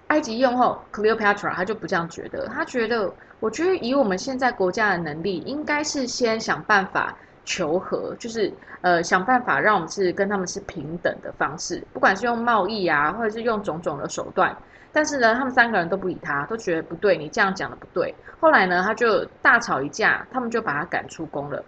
[0.09, 2.47] 埃及用后 Cleopatra，他就不这样觉得。
[2.49, 14.57] 他觉得，我觉得以我们现在国家的能力，应该是先想办法求和，就是呃想办法让我们是跟他们是平等的方式，不管是用贸易啊，或者是用种种的手段。
[14.95, 18.15] 但是呢，他们三个人都不理他，都觉得不对，你这样讲的不对。
[18.39, 21.65] 后来呢，他就大吵一架，他们就把他赶出宫了。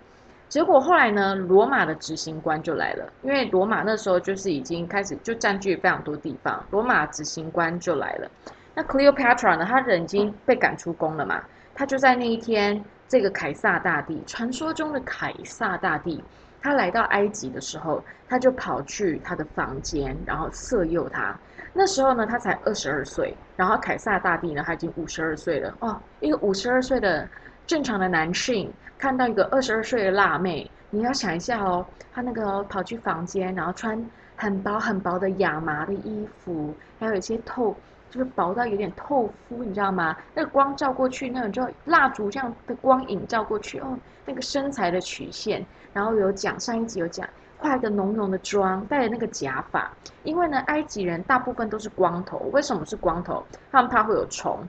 [0.47, 8.31] 结果后来呢，罗马的执行官就来了，因为罗马那时候就是已经开始就占据非常多地方，罗马执行官就来了。
[8.75, 11.43] 那 Cleopatra 呢，他人已经被赶出宫了嘛，
[11.75, 12.85] 他就在那一天，
[13.15, 16.21] 这个凯撒大帝，传说中的凯撒大帝，
[16.61, 21.33] 他来到埃及的时候，他就跑去他的房间，然后色诱他。
[21.73, 27.29] 那时候呢，他才二十二岁，然后凯撒大帝呢，他已经五十二岁了哦，一个五十二岁的。
[27.67, 34.05] 正常的男性看到一个二十二岁的辣妹，你要想一下哦，他那个跑去房间，然后穿
[34.37, 37.75] 很薄很薄的亚麻的衣服，还有一些透，
[38.15, 40.17] 就是薄到有点透肤，你知道吗？
[40.35, 49.91] 那个光照过去，那种就蜡烛这样的光影照过去，哦，那个身材的曲线，然后有讲上一集有讲，化一个浓浓的妆，戴着那个假发，
[50.23, 53.45] 因为呢，埃及人大部分都是光头，为什么是光头？
[53.73, 54.65] 他们怕会有虫。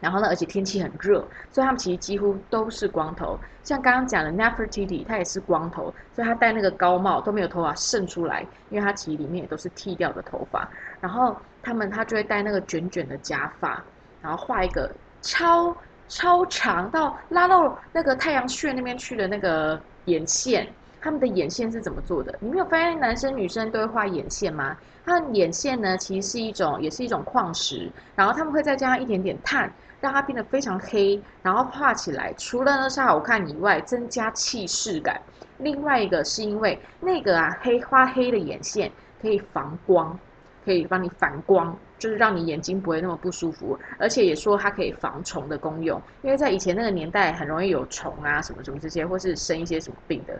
[0.00, 1.18] 然后呢，而且天气很热，
[1.52, 3.38] 所以他们其实几乎都是光头。
[3.62, 8.40] 像刚刚讲的 Nefertiti，他也是光头，所以他戴那个高帽都没有头发渗出来，
[8.70, 10.66] 因为他其实里面也都是剃掉的头发。
[11.02, 13.82] 然后他们他就会戴那个卷卷的假发，
[14.22, 14.90] 然后画一个
[15.22, 15.76] 超
[16.08, 20.66] 超长到拉到那个太阳穴那边去的那个眼线。
[21.00, 22.36] 他们的眼线是怎么做的？
[22.40, 24.76] 你没有发现男生女生都会画眼线吗？
[25.04, 29.72] 他的眼线呢，其实是一种，也是一种矿石，然后他们会再加上一点点碳。
[30.02, 35.20] 让它变得非常黑，然后画起来，除了呢是好看以外，增加气势感。
[35.58, 40.18] 另外一个是因为那个啊黑花黑的眼线可以防光，
[40.64, 43.78] 可以帮你反光，就是让你眼睛不会那么不舒服。
[43.98, 50.34] 而且也说它可以防虫的功用，因为在以前那个年代很容易有虫啊什么什么这些，或是生一些什么病的，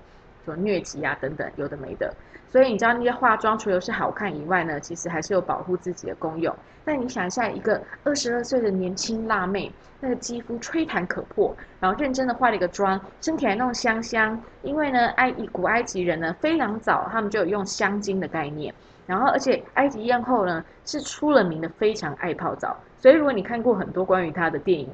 [0.45, 2.15] 什么疟疾啊等等，有的没的。
[2.49, 6.53] 所以你知道那些化妆除了是好看以外呢，其实还是有保护自己的功用。
[6.85, 14.37] 但你想一下，一个二十二岁的年轻辣妹，那个肌肤吹弹可破，然后认真的化了一个妆，身体还弄香香。
[14.63, 18.75] 因为呢，埃古埃及人呢非常早，他们就有用香精的概念。
[19.11, 24.89] 然后，而且埃及艳后呢是出了名的非常爱泡澡，所以如果你看过很多关于她的电影。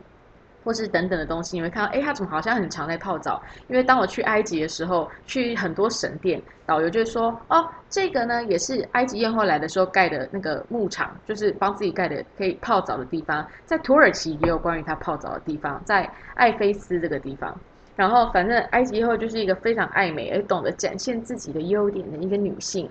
[0.65, 3.41] 或是等等的东西，你会看到，哎，他怎么好像很常在泡澡？
[3.69, 13.47] 因为当我去埃及的时候，去很多神殿，导游就说，哦，这个呢也是埃及艳后来的时候盖的那个牧场，就是帮自己盖的可以泡澡的地方。
[13.65, 17.57] 在土耳其也有关于他泡澡的地方，在艾菲斯这个地方。
[17.95, 22.91] 然后反正埃及艳后就是一个非常爱美而懂得展现自己的优点的一个女性。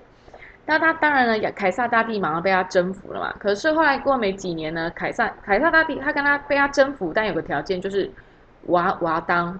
[0.68, 3.34] 那他当然呢，凯撒大帝马上被他征服了嘛。
[3.40, 8.10] 可是后来过没几年呢，凯撒凯撒大帝他跟他被他征服，但有个条件就是
[8.64, 9.58] 我要我要当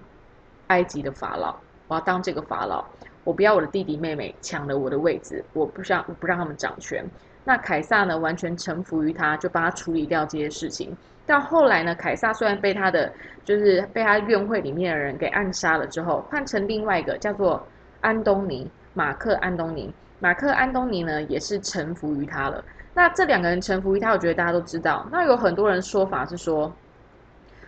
[0.66, 1.54] 埃及的法老，
[1.86, 2.84] 我要当这个法老，
[3.22, 7.04] 我不要我的弟弟妹妹抢了我的位置，我不想不让他们掌权。
[7.44, 10.92] 那凯撒呢，完全臣服于他，就帮他处理掉这些事情。
[11.24, 13.12] 到后来呢，凯撒虽然被他的
[13.44, 17.64] 就是被他院会里面的人给暗杀了之后，换成另外一个叫做
[18.00, 19.94] 安东尼马克安东尼。
[20.18, 22.64] 马克安东尼呢，也是臣服于他了。
[22.94, 25.06] 那这两个人臣服于他，我觉得大家都知道。
[25.12, 26.72] 那有很多人说法是说，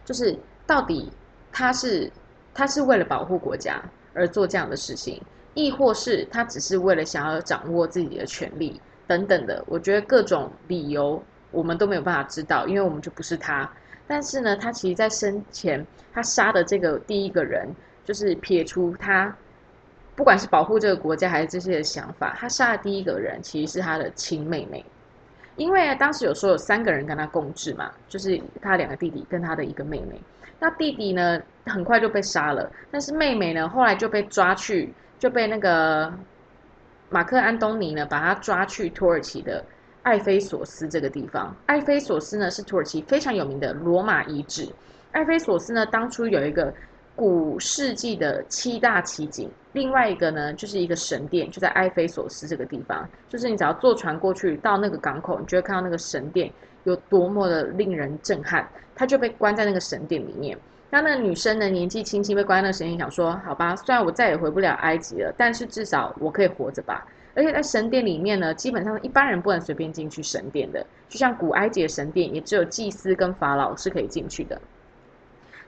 [0.05, 0.35] 就是
[0.67, 1.13] 到底
[1.53, 2.11] 他是
[2.55, 3.83] 他是为了保护国家
[4.15, 5.21] 而做这样的事情，
[5.53, 9.63] 亦或是他只是为了想要掌握自己的权利等等的。
[9.67, 13.71] 我觉得各种理由我们都没有办法知道，因为我们就不是他。
[14.07, 17.69] 但是呢，他其实在生前他杀的这个第一个人，
[18.07, 19.37] 就是撇除他。
[20.19, 24.85] 不管是保护这个国家还是这些的想法，他杀的第一个人其实是他的亲妹妹，
[25.55, 30.21] 因为当时有说有三个人跟他共治嘛，就是他两个弟弟跟他的一个妹妹。
[30.59, 36.13] 那弟弟呢很快就被杀了，但是妹妹呢后来就被抓去，就被那个
[37.11, 39.65] 马克安东尼呢把他抓去土耳其的
[40.03, 41.55] 艾菲索斯这个地方。
[41.67, 44.69] 艾菲索斯呢是土耳其非常有名的罗马遗址。
[45.13, 46.75] 艾菲索斯呢当初有一个。
[47.19, 53.09] 古世纪的七大奇景，另外一个呢，就是一个神殿，就在埃菲索斯这个地方。
[53.29, 56.51] 就是你只要坐船过去到那个港口，你就会看到那个神殿
[56.83, 58.69] 有多么的令人震撼。
[58.97, 60.59] 他就被关在那个神殿里面。
[60.91, 67.07] 那那个女生呢，年纪轻轻被关在那个神殿，想说：好吧，虽然我再也回不了埃及了，但是至少我可以活着吧。
[67.35, 74.61] 而且在神殿里面呢，基本上一般人不能随便进去神殿的，就像古埃及的神殿，也只有祭司跟法老是可以进去的。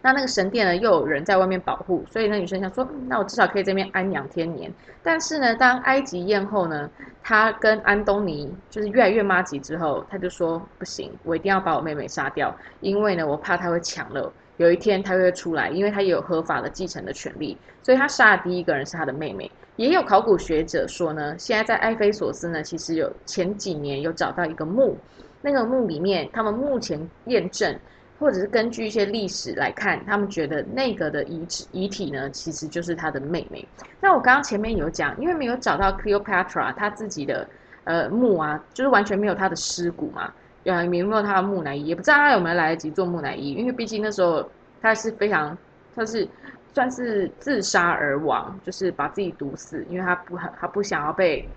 [0.03, 4.73] 那那个神殿呢，又有人在外面保护，所以那女生想说，那我至少可以这边安养天年。
[5.03, 6.89] 但是呢，当埃及艳后呢，
[7.23, 19.51] 她跟安东尼就是越来越妈吉之后，她就说不行，我一定要把我妹妹杀掉，因为呢，我怕她会抢了，有一天她会出来，因为她也有合法的继承的权利，所以她杀的第一个人是她的妹妹。
[19.77, 24.97] 也有考古学者说呢，现在在埃菲索斯呢，其实有前几年有找到一个墓，
[25.43, 27.79] 那个墓里面，他们目前验证。
[28.21, 33.67] 或者是根据一些历史来看，他们觉得那个的遗址遗体呢，其实就是他的妹妹。
[33.99, 37.49] 那我刚刚前面有讲，因为没有找到 Cleopatra 他自己的
[37.85, 40.31] 呃墓啊，就是完全没有他的尸骨嘛，
[40.65, 44.47] 也没有他的木乃伊，也不知道他有没有来得及做木乃伊，因为毕竟那时候
[44.83, 45.57] 他是非常，
[45.97, 46.29] 他是
[46.75, 51.49] 算是自杀而亡，就是把自己毒死，因为他不很他不想要被。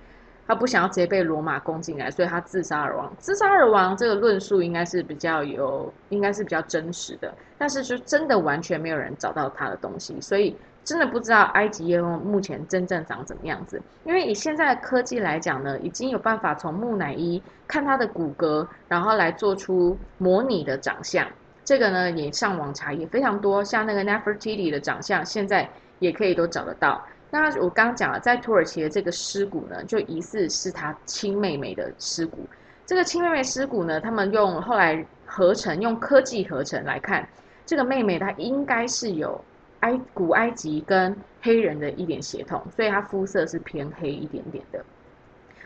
[0.46, 3.12] 他不想要直接被罗马攻进来，所以他自杀而亡。
[3.18, 7.34] 自杀而亡这个论述应该是比较有，应该是比较真实的。
[7.58, 13.82] 但是就真的完全没有人找到他的东西，所以真的不知道埃及艳后目前真正长怎么样子。
[14.04, 21.26] 因为以现在的科技来讲呢，已经有办法从木乃伊看他的骨骼，然后来做出模拟的长相。
[21.64, 25.70] 这个呢也上网查也非常多，像那个 Nefertiti 的长相，现在
[26.00, 27.02] 也可以都找得到。
[27.34, 32.48] 那我刚刚讲了，在土耳其的这个尸骨呢，就疑似是他亲妹妹的尸骨。
[32.86, 37.28] 这个亲妹妹尸骨呢，他们用后来合成，用科技合成来看，
[37.66, 39.44] 这个妹妹她应该是有
[39.80, 44.86] 埃古埃及跟黑人的一点血统，所以她肤色是偏黑一点点的。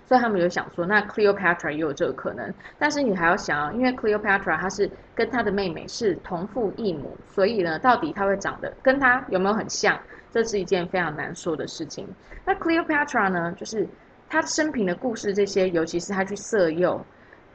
[0.06, 2.54] 所以他们就想说，那 Cleopatra 也有这个可能。
[2.80, 10.00] 但是你还要想，因为 Cleopatra 她是跟她的妹妹是同父异母，所以呢，到底她会长得跟她有没有很像？
[10.38, 12.08] 这是一件非常难说的事情。
[12.46, 13.52] 那 Cleopatra 呢？
[13.54, 13.88] 就是
[14.30, 17.04] 她生平的故事，这些，尤其是她去色诱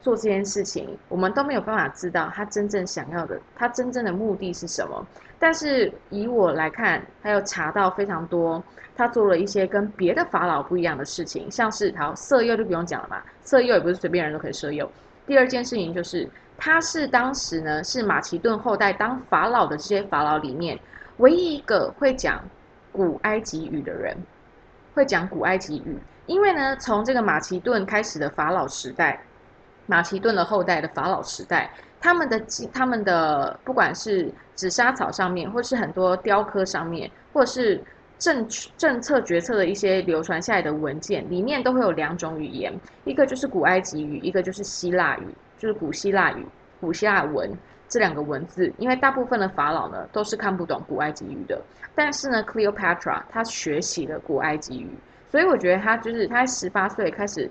[0.01, 5.07] 做这件事情，我们都没有办法知道她真正想要的，她真正的目的是什么。
[5.39, 8.61] 但是以我来看，还有查到非常多，
[8.97, 14.91] 她做了一些跟别的法老不一样的事情，像是好色诱就不用讲了嘛，色诱也不是随便人都可以色诱。
[15.25, 20.77] 第二件事情就是，她是当时呢是马其顿后代当法老的这些法老里面
[21.19, 22.43] 唯一一个会讲。
[22.93, 24.15] 古埃及语的人
[24.93, 29.19] 会讲古埃及语，因为呢，从这个马其顿开始的法老时代，
[29.87, 31.69] 马其顿的后代的法老时代，
[31.99, 32.39] 他们的
[32.71, 37.81] 他们的不管是紫砂草上面，或是很多雕刻上面，或是
[38.19, 42.71] 政政策决策的一些流传下来的文件，里面都会有两种语言，
[43.03, 45.27] 一个就是古埃及语，一个就是希腊语，
[45.57, 46.45] 就是古希腊语、
[46.79, 47.51] 古希腊文。
[47.93, 51.61] 这两个文字，因为大部分的法老呢都是看不懂古埃及语的，
[51.93, 54.89] 但是呢，Cleopatra 她学习了古埃及语，
[55.29, 57.47] 所以我觉得她就是她十八岁开始，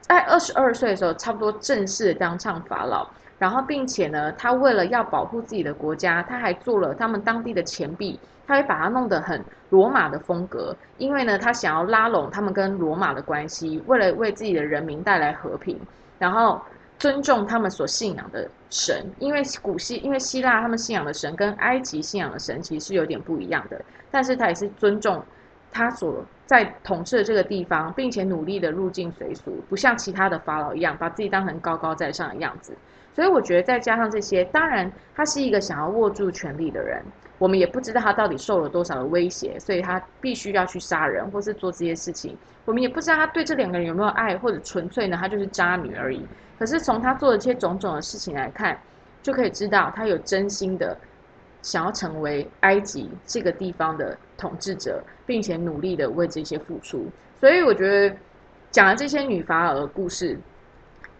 [0.00, 3.06] 在二十二岁的时候，差不多正式当上法老，
[3.38, 15.78] 然后并且呢，他为了要保护自己的国家，他还做了他们当地的钱币，他会把它弄得很罗马的风格，因为呢，他想要拉拢他们跟罗马的关系，为了为自己的人民带来和平，
[16.18, 16.58] 然后
[17.00, 25.24] 尊重他们所信仰的神，因为古希因为希腊他们信仰的神跟埃及信仰的神其实是有点不一样的，但是他也是尊重
[25.72, 32.76] 他所在统治的这个地方，并且努力的入境随俗，不像其他的法老一样把自己当成高高在上的样子。
[33.14, 37.02] 所以我觉得再加上这些，当然他是一个想要握住权力的人，
[37.40, 42.36] 我们也不知道他到底受了多少的威胁，所以他必须要去杀人或是做这些事情。
[42.66, 46.22] 我们也不知道他对这两个人有没有爱，或者纯粹呢他就是渣女而已。
[46.58, 48.78] 可是从他做的这些种种的事情来看，
[49.22, 50.94] 就可以知道他有真心的
[51.62, 57.06] 想要成为埃及这个地方的统治者，并且努力的为这些付出。
[57.40, 58.14] 所以我觉得
[58.70, 60.38] 讲了这些女法老的故事。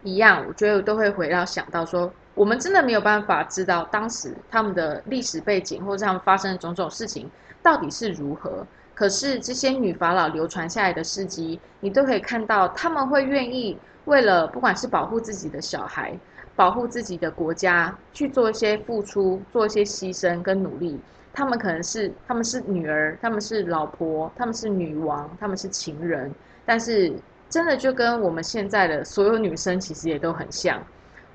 [0.03, 7.29] 一样，我觉得都会回到想到说，我们真的没有办法知道当时他们的历史背景，或者他们发生的种种事情
[7.61, 8.65] 到底是如何。
[8.93, 16.17] 可是这些女法老流传下来的事迹，你都可以看到，他们会愿意为了不管是保护自己的小孩，
[16.55, 20.99] 保护自己的国家，去做一些付出，做一些牺牲跟努力。
[21.33, 26.33] 他们可能是他们是女儿，他们是老婆，他们是女王，他们是情人，
[26.65, 27.13] 但是。
[27.49, 30.81] 真的就跟我们现在的所有女生其实也都很像，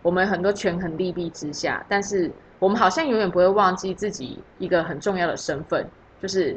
[0.07, 2.31] 我们很多权衡利弊之下，但是
[2.61, 5.85] 我们好像永远不会忘记自己一个很重要的身份，
[6.23, 6.57] 就是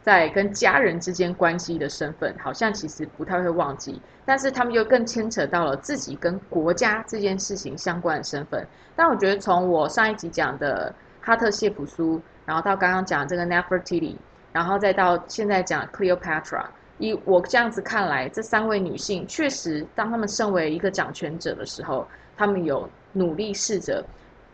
[0.00, 4.00] 在跟家人之间关系的身份，好像其实不太会忘记。
[4.24, 8.64] 但是他们又更牵扯到了自己跟国家这件事情相关的身份。
[8.94, 14.14] 但我觉得从我上一集讲的哈特谢普苏，然后到刚刚讲这个 Nefertiti，
[14.52, 16.66] 然后再到现在讲 Cleopatra。
[16.98, 22.06] 以我这样子看来，这三位女性确实，当她们身为一个掌权者的时候，
[22.38, 24.02] 他们有努力试着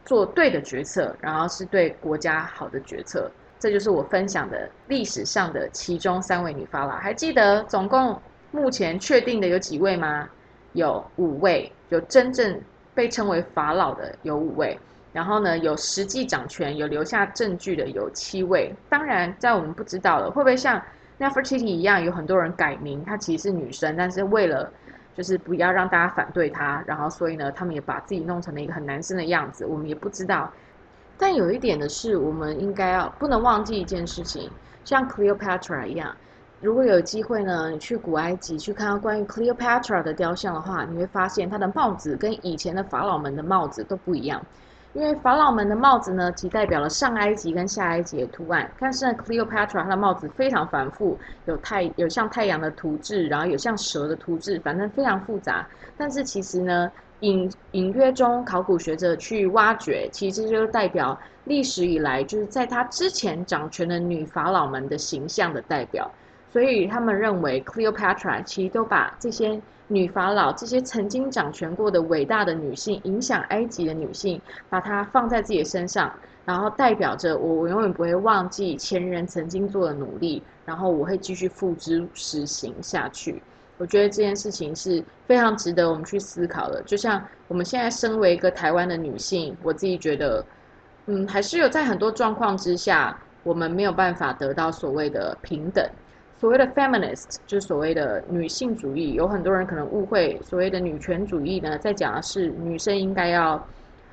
[0.04, 3.30] 做对的决策，然后是对国家好的决策。
[3.58, 6.96] 这就是我分享的历史上的其中三位女法老。
[6.96, 8.20] 还记得总共
[8.50, 10.28] 目前确定的有几位吗？
[10.72, 12.60] 有五位，有真正
[12.94, 14.78] 被称为法老的有五位，
[15.12, 18.74] 然后呢，有实际掌权、有留下证据的有七位。
[18.88, 20.82] 当然，在我们不知道的，会不会像
[21.18, 24.70] ？Nefertiti 一样，有很多人改名，她其实是女生，但是为了
[25.14, 29.64] 就是不要让大家反对他，然后所以呢，他们也把自己弄成了一个很男生的样子。
[29.64, 30.52] 我们也不知道，
[31.16, 34.50] 但有一点的是，我们应该要不能忘记一件事情，
[34.84, 36.14] 像 Cleopatra 一样，
[36.60, 44.44] 如果有机会呢，你去古埃及去看到关于 Cleopatra 的雕像的话，你会发现她的帽子跟以前的法老们的帽子都不一样。
[44.94, 48.70] 因为法老们的帽子呢，其代表了上埃及跟下埃及的图案。
[48.78, 55.68] 但是呢，Cleopatra 她的帽子非常繁复，有太有像太阳的图质，然后有像蛇的图质，反正非常复杂。
[55.96, 56.88] 但是其实呢，
[57.20, 66.08] 隐隐约中，考古学者去挖掘，其实就代表历史以来就是在她之前掌权的女法老们的形象的代表。
[66.52, 69.60] 所以他们认为 Cleopatra 其实都把这些。
[69.88, 76.12] 女法老这些曾经掌权过的伟大的女性，影响埃及的女性，把它放在自己的身上，
[76.44, 83.42] 然后代表着我我永远不会忘记前人曾经做的努力，然后我会继续付之实行下去。
[83.76, 86.80] 我觉得这件事情是非常值得我们去思考的。
[86.86, 90.44] 就像我们现在身为一个台湾的女性，我自己觉得，
[91.06, 95.84] 嗯，还是有在很多状况之下，我们没有办法得到所谓的平等。
[96.44, 103.66] 所谓的 feminist 就是所谓的女性主义，有很多人可能误会所谓的女权主义呢，在讲的是女生应该要，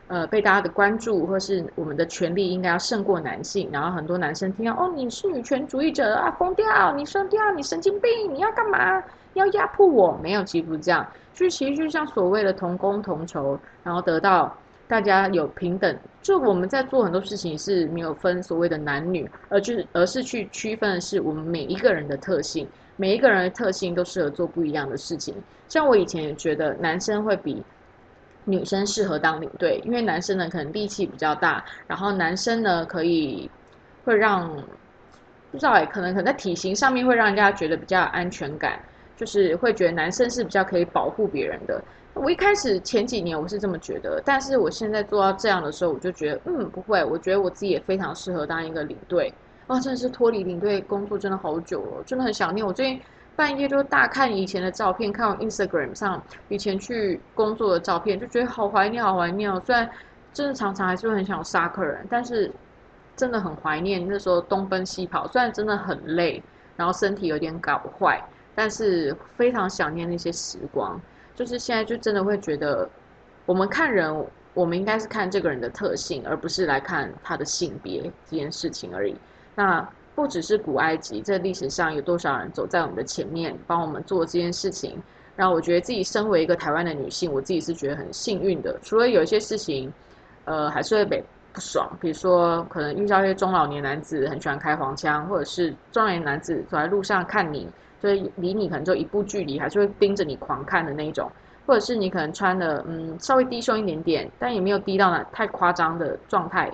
[0.07, 3.69] 呃，被大家的关注，或是我们的权利应该要胜过男性。
[3.69, 9.03] 然后很多男生听到哦，你是女权主义者啊，疯掉，你疯掉，你神经病，你要干嘛？
[9.33, 10.17] 要压迫我？
[10.23, 14.55] 没有，其实不是这样，就其实就像所谓的同工同酬，然后得到。
[14.91, 22.67] 大家有平等，就我们在做很多事情是没有分所谓的男女，而就是而是去区分的是我们每一个人的特性，
[22.97, 25.33] 每一个人的特性都适合做不一样的事情。
[25.69, 27.63] 像我以前也觉得男生会比
[28.43, 33.49] 女生适合当领队，因为男生呢可能力气比较大，然后男生呢可以
[34.03, 34.53] 会让
[35.53, 38.77] 不知道哎，可能可能在体型上面会让人家觉得比较有安全感，
[39.15, 41.81] 就是会觉得男生是比较可以保护别人的。
[42.13, 49.33] 我一开始前几年我是这么觉得，但是我现在做到这样的时候，我就觉得，嗯，不会，我觉得我自己也非常适合当一个领队。
[49.67, 52.65] 啊，真的是脱离领队工作真的好久了，真的很想念。
[52.65, 53.01] 我最近
[53.35, 59.61] 半夜就大看以前的照片，看我 Instagram 上以前去工作的照片，就觉得好怀念，好怀念哦。
[59.65, 59.89] 虽然
[60.33, 62.51] 真的常常还是会很想杀客人，但是
[63.15, 66.43] 真的很怀念那时候东奔西跑，虽然真的很累，
[66.75, 68.21] 然后身体有点搞坏，
[68.53, 70.99] 但是非常想念那些时光。
[71.41, 72.87] 就是现在，就真的会觉得，
[73.47, 74.15] 我们看人
[74.53, 79.15] 我们应该是看这个人的特性，而不是来看他的性别这件事情而已。
[79.55, 79.81] 那
[80.13, 85.01] 不只是古埃及，在历史上有多少人走在我们的前面，帮我们做这件事情，
[85.35, 88.77] 让我觉得自己身为一个台湾的女性，我自己是觉得很幸运的。
[88.83, 89.91] 除了有一些事情，
[90.45, 97.67] 呃，还是会被不爽，比如说可能遇到一些中老年男子很喜欢开黄腔，或者是中年男子走在路上看你，
[98.01, 101.31] 就是离你可能就一步距离，还是会盯着你狂看的那一种。
[101.67, 106.69] 或者是你可能穿的嗯稍微低胸一点点，但也没有低到那太夸张的状态，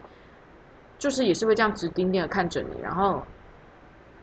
[0.98, 3.22] 就是也是会这样直盯盯的看着你，然后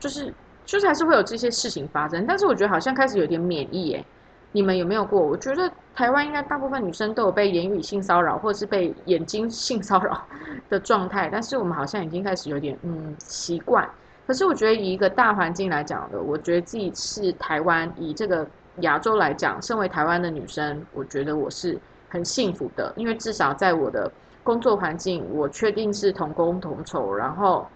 [0.00, 0.32] 就是
[0.64, 2.24] 就是还是会有这些事情发生。
[2.26, 4.05] 但是我觉得好像开始有点免疫耶，
[4.52, 5.20] 你们有没有过？
[5.20, 10.26] 我觉得台湾应该大部分女生都有被言语性骚扰或者是被眼睛性骚扰
[10.70, 13.88] 的状态，但是我们好像已经开始有点嗯习惯。
[14.27, 18.47] 可是我觉得以一个大环境来讲的，我觉得自己是台湾以这个。
[18.81, 24.11] 亚洲来讲，身为台湾的女生，我觉得我是很幸福的，因为至少在我的
[24.43, 27.68] 工作环境，我确定是同工同酬，然后，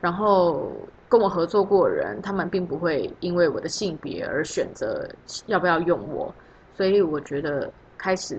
[0.00, 0.72] 然后
[1.08, 5.08] 跟我合作过的人，他们并不会因为我的性别而选择
[5.46, 6.34] 要不要用我，
[6.74, 8.36] 所以我觉得开始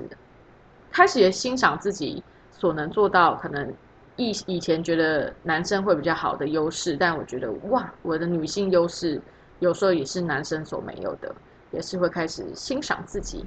[0.92, 2.22] 开始也欣赏自己
[2.52, 3.74] 所能做到，可能
[4.20, 9.20] 以以前觉得男生会比较好的优势，但我觉得哇，我的女性优势。
[9.60, 11.36] 有时候也是男生所没有的，
[11.72, 13.46] 也是会开始欣赏自己。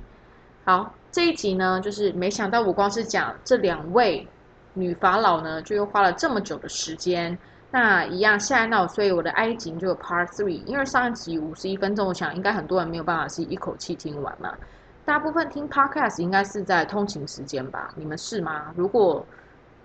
[0.62, 4.28] 好，这一集呢，就是没想到我光是讲这两位
[4.74, 7.38] 女法老呢，就又花了这么久的时间。
[7.70, 14.52] 那一样，现在那所以我的埃及就有 Part Three，因为上一集五十一分钟，我想应该很多人没有办法是一口气听完嘛。
[15.06, 17.90] 大部分听 Podcast 应该是在通勤时间吧？
[17.96, 18.70] 你们是吗？
[18.76, 19.26] 如果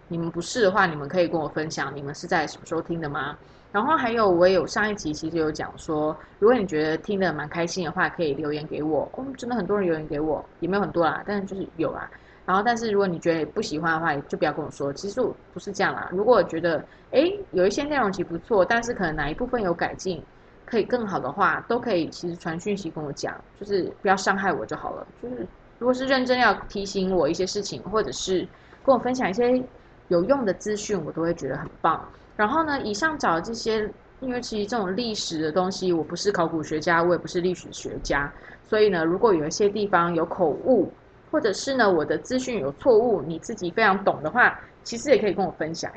[0.07, 3.37] 你们不是的话，你们可以跟我分享，你们是在什么时候听的吗？
[3.71, 9.09] 然后还有，我有上一集其实有讲说，如果你觉得听得蛮开心的话，可以留言给我。
[9.13, 12.09] 哦，真的很多人留言给我，也没有很多啦，但是就是有啦。
[12.45, 14.91] 然后，但是如果你觉得不喜欢的话，就不要跟我说。
[14.93, 16.07] 其实我不是这样啦。
[16.13, 20.23] 如果觉得哎有一些内容其实不错，但是可能哪一部分有改进，
[20.65, 25.05] 可以更好的话，都可以其实传讯息跟我讲，就是不要伤害我就好了。
[25.21, 25.45] 就是
[25.77, 28.47] 如果是认真要提醒我一些事情，或者是
[28.85, 29.61] 跟我分享一些
[30.09, 32.03] 有用的资讯，我都会觉得很棒。
[32.35, 33.89] 然后呢，以上找的这些，
[34.19, 38.31] 因为其实这种历史的东西，我不是考古学家，我也不是历史学家，
[38.67, 40.91] 所以呢，如果有一些地方有口误，
[41.31, 45.91] 或者是呢我的资讯有错误，你自己非常懂的话，其实也可以跟我分享。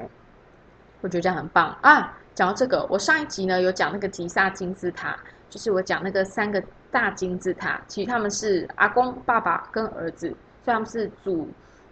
[1.02, 2.16] 我觉得这样很棒啊！
[2.34, 5.16] 讲到这个，我上一集呢有讲那个吉萨金字塔，
[5.48, 10.28] 就是我讲那个三个大金字塔，其实他们是阿公、爸爸跟儿子，
[10.64, 11.48] 所以他们是祖。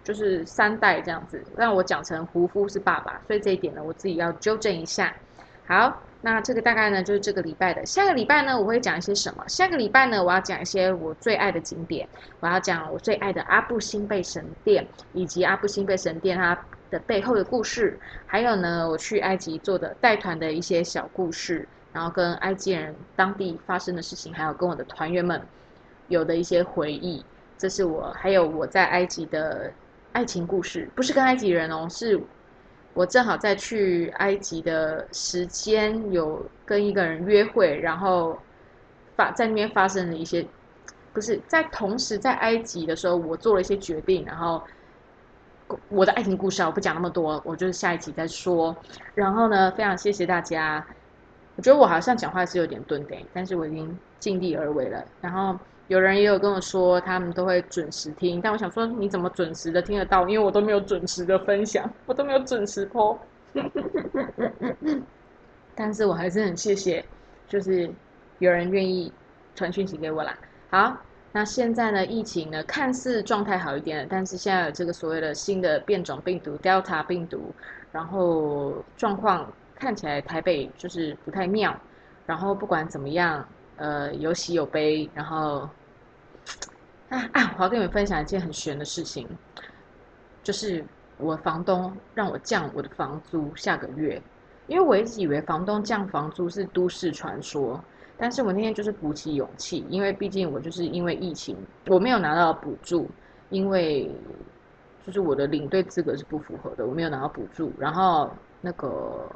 [0.09, 5.15] 就是三代这样子，让我讲成胡夫是爸爸，所以这一点呢，我自己要纠正一下。
[5.67, 7.85] 好，那这个大概呢就是这个礼拜的。
[7.85, 9.45] 下个礼拜呢，我会讲一些什么？
[9.47, 12.09] 下个礼拜呢，我要讲一些我最爱的景点，
[12.41, 16.59] 我要讲我最爱的阿布辛贝神殿，以及阿布辛贝神殿它
[16.91, 25.39] 的背后的故事，还有呢，我去埃及做的带团的一些小故事，然后跟埃及人当地发生的事情，还有跟我的团员们
[26.07, 27.23] 有的一些回忆。
[27.59, 29.71] 这是我还有我在埃及的。
[30.19, 32.21] 爱情故事不是跟埃及人哦，是
[32.93, 38.37] 我正好在去埃及的时间有跟一个人约会，然后
[39.15, 40.45] 发在那边发生了一些，
[41.13, 44.61] 不是在同时在埃及的时候，我做了一些决定，然后
[45.89, 48.77] 我的爱情故事啊，我不讲那么多，我就是下一集再说。
[49.15, 50.85] 然后呢，非常谢谢大家，
[51.55, 55.05] 我觉得我好像讲话是有点顿点，但是我已经尽力而为了。
[55.21, 55.57] 然后。
[55.89, 60.29] 有人也有跟我说，他们都会准时听，但我想说，你怎么准时的听得到？
[60.29, 63.19] 因为我都没有准时的分享，我都没有准时播。
[65.75, 67.03] 但是我还是很谢谢，
[67.49, 67.91] 就是
[68.39, 69.11] 有人愿意
[69.55, 70.37] 传讯息给我啦。
[70.69, 70.95] 好，
[71.33, 77.51] 那现在呢，疫情呢看似状态好一点了，但是现在有这个所谓的新的变种病毒 Delta 病毒，
[77.93, 81.75] 然后状况看起来台北就是不太妙。
[82.27, 83.43] 然后不管怎么样，
[83.77, 85.67] 呃，有喜有悲，然后。
[87.09, 87.55] 啊啊！
[87.57, 89.27] 我要跟你们分享一件很悬的事情，
[90.43, 90.85] 就是
[91.17, 94.21] 我房东让我降我的房租下个月，
[94.67, 97.83] 因为我一直以为房东降房租是都市传说，
[98.19, 103.09] 但是我那天就是鼓起勇气，因为毕竟我就是因为疫情，我没有拿到补助，
[103.49, 104.15] 因为
[105.07, 108.31] 就是我的领队资格是不符合的，我没有拿到补助，然后
[108.61, 109.27] 那个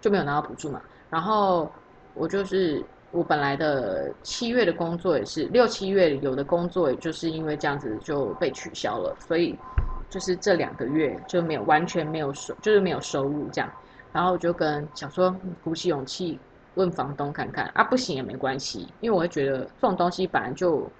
[0.00, 0.80] 就没有拿到补助嘛，
[1.10, 1.68] 然后
[2.14, 2.84] 我就是。
[3.14, 9.56] 我本来的七月的工作也是六七月有的工作，也就是因为这样子就被取消了，所以
[10.10, 13.70] 就是这两个月就没有完全没有收，就是没有收入这样。
[14.12, 16.36] 然后我就跟想说鼓起勇气
[16.74, 20.90] 问房东看看啊，不行也没关系，因为我会觉得这种东西本来就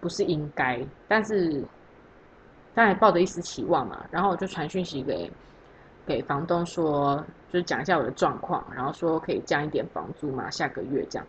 [0.00, 1.64] 不是应该，但是
[2.74, 5.32] 当然抱着一丝期望嘛，然后我就传讯息给
[6.04, 11.26] 给房东说，就是讲一下我的状况，然后说可以降一点房租嘛，下个月这样。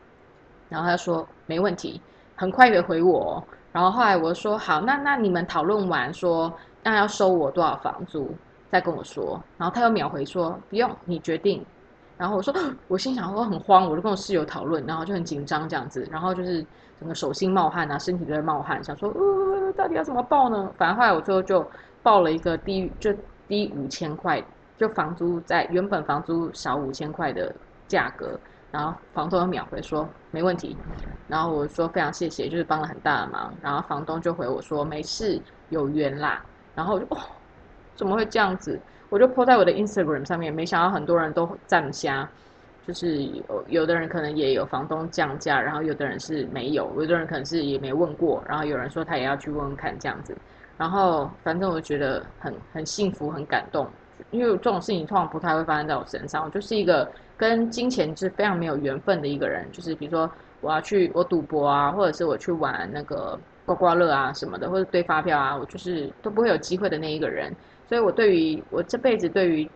[0.69, 2.01] 然后他说没问题，
[2.35, 3.43] 很快的回我。
[3.71, 6.51] 然后后来我说好，那那你们讨论完说
[6.83, 8.33] 那要收我多少房租，
[8.69, 9.41] 再跟我说。
[9.57, 11.65] 然后他又秒回说不用，你决定。
[12.17, 12.53] 然后我说
[12.87, 16.65] 我心想我很慌，我就跟我室友讨论，然后就很紧张这样子，然后就是
[16.99, 20.71] 整个手心冒汗啊，身体都在冒汗，想说呃到底要怎么报呢？
[20.77, 21.69] 反正后来我最后就
[22.01, 23.13] 报了一个低就
[23.49, 24.41] 低五千块，
[24.77, 27.53] 就房租在原本房租少五千块的
[27.89, 28.39] 价格。
[28.75, 30.77] 然后房东秒回说没问题，
[31.27, 33.57] 然后我说非常谢谢，就是帮了很大的忙。
[33.61, 36.45] 然后房东就回我说没事，有缘啦。
[36.73, 37.17] 然后我就哦，
[37.95, 38.77] 怎么会这样子？
[39.07, 42.29] 我就 po 在我的 Instagram 上面，没想到很多人都赞瞎，
[42.85, 50.37] 就是有有的人可能也有房东降价，然后有的人是没有，有的人可能是也没问过，然后有人说他也要去问问看这样子。
[50.75, 53.89] 然后反正我觉得很很幸福，很感动。
[54.31, 59.65] 因为这种事情通常不太会发生在我身上，我就是一个跟金钱是非常没有缘分的一个人。
[59.71, 67.55] 就是比如说我要去我赌博啊，或者是我去玩那个刮刮乐啊什么的，或者兑发票啊，我就是都不会有机会的那一个人。
[67.87, 69.69] 所以我对于我这辈子对于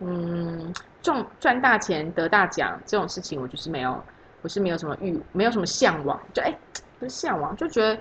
[0.00, 4.00] 嗯中赚大钱得大奖这种事情，我就是没有，
[4.42, 6.56] 我是没有什么欲，没有什么向往，就哎
[6.98, 7.98] 不是向往，就觉得。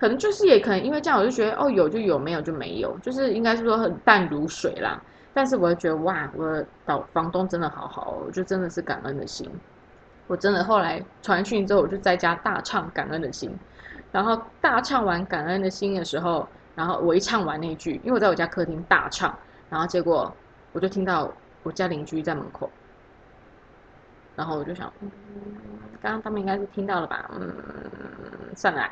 [0.00, 4.98] 可能就是也可能因为这样，我就觉得哦有就有，没有就没有，就是应该是说很淡如水啦。
[5.34, 9.46] 但是我就觉得哇，我的导房东真的好好，我就真的是感恩的心。
[10.26, 13.54] 我真的后来传讯之后，我就在家大唱感恩的心。
[14.10, 19.38] 然后大唱完感恩的心的时候，然后我一唱完那句，因为我在我家客厅大唱，
[19.68, 20.34] 然后结果
[20.72, 21.30] 我就听到
[21.62, 22.70] 我家邻居在门口。
[24.34, 24.90] 然后我就想，
[26.00, 27.30] 刚刚他们应该是听到了吧？
[27.34, 27.52] 嗯，
[28.54, 28.88] 算了，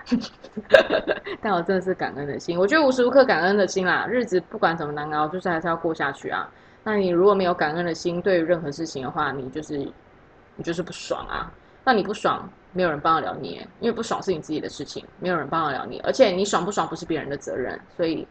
[1.40, 2.58] 但我真的是感恩的心。
[2.58, 6.48] 我觉得无时无刻感恩的心啦，日子不管怎么难熬，就是还是要过下去啊。
[6.84, 11.52] 那你如果没有感恩的心，对于任何事情的话，你就是你就是不爽啊。
[11.84, 16.00] 那你不爽，没有人帮得了你，因为不爽是你自己的事情，没有人帮得了你。
[16.00, 18.26] 而且你爽不爽不是别人的责任，所以。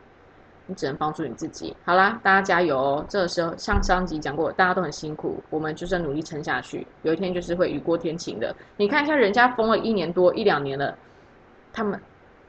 [0.69, 1.73] 你只能帮助你自己。
[1.86, 3.05] 好啦，大家加油哦！
[3.07, 6.86] 这个时候，像上集讲过，大家都很辛苦，我们就是努力撑下去。
[7.03, 8.53] 有一天就是会雨过天晴的。
[8.75, 10.93] 你看一下，人家封了一年多、一两年了，
[11.78, 12.01] 他们，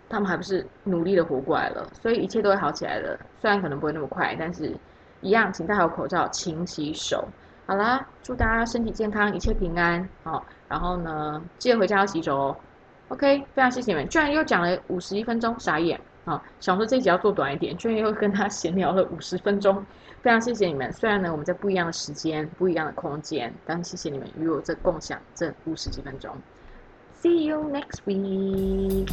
[0.08, 1.86] 他们还不是努力的活过来了？
[2.00, 3.18] 所以一切都会好起来的。
[3.38, 4.74] 虽然可能不会那么快，但是
[5.20, 7.28] 一样，请戴好口罩，勤洗手。
[7.66, 10.08] 好啦，祝大家身体健康，一切平安。
[10.22, 12.56] 好，然后呢，记得回家要洗手哦。
[13.08, 16.00] OK，非常谢谢你们，居然又讲了五十一分钟，傻眼。
[16.24, 19.84] 啊，想说这一集要做短一点，居然又跟他闲聊了五十分钟，
[20.22, 20.90] 非常谢谢你们。
[20.90, 26.34] 虽然呢，我们在不一样的时间、不一样的空间，但谢谢你们与我这共享这五十几分钟。
[27.20, 29.08] See you next week.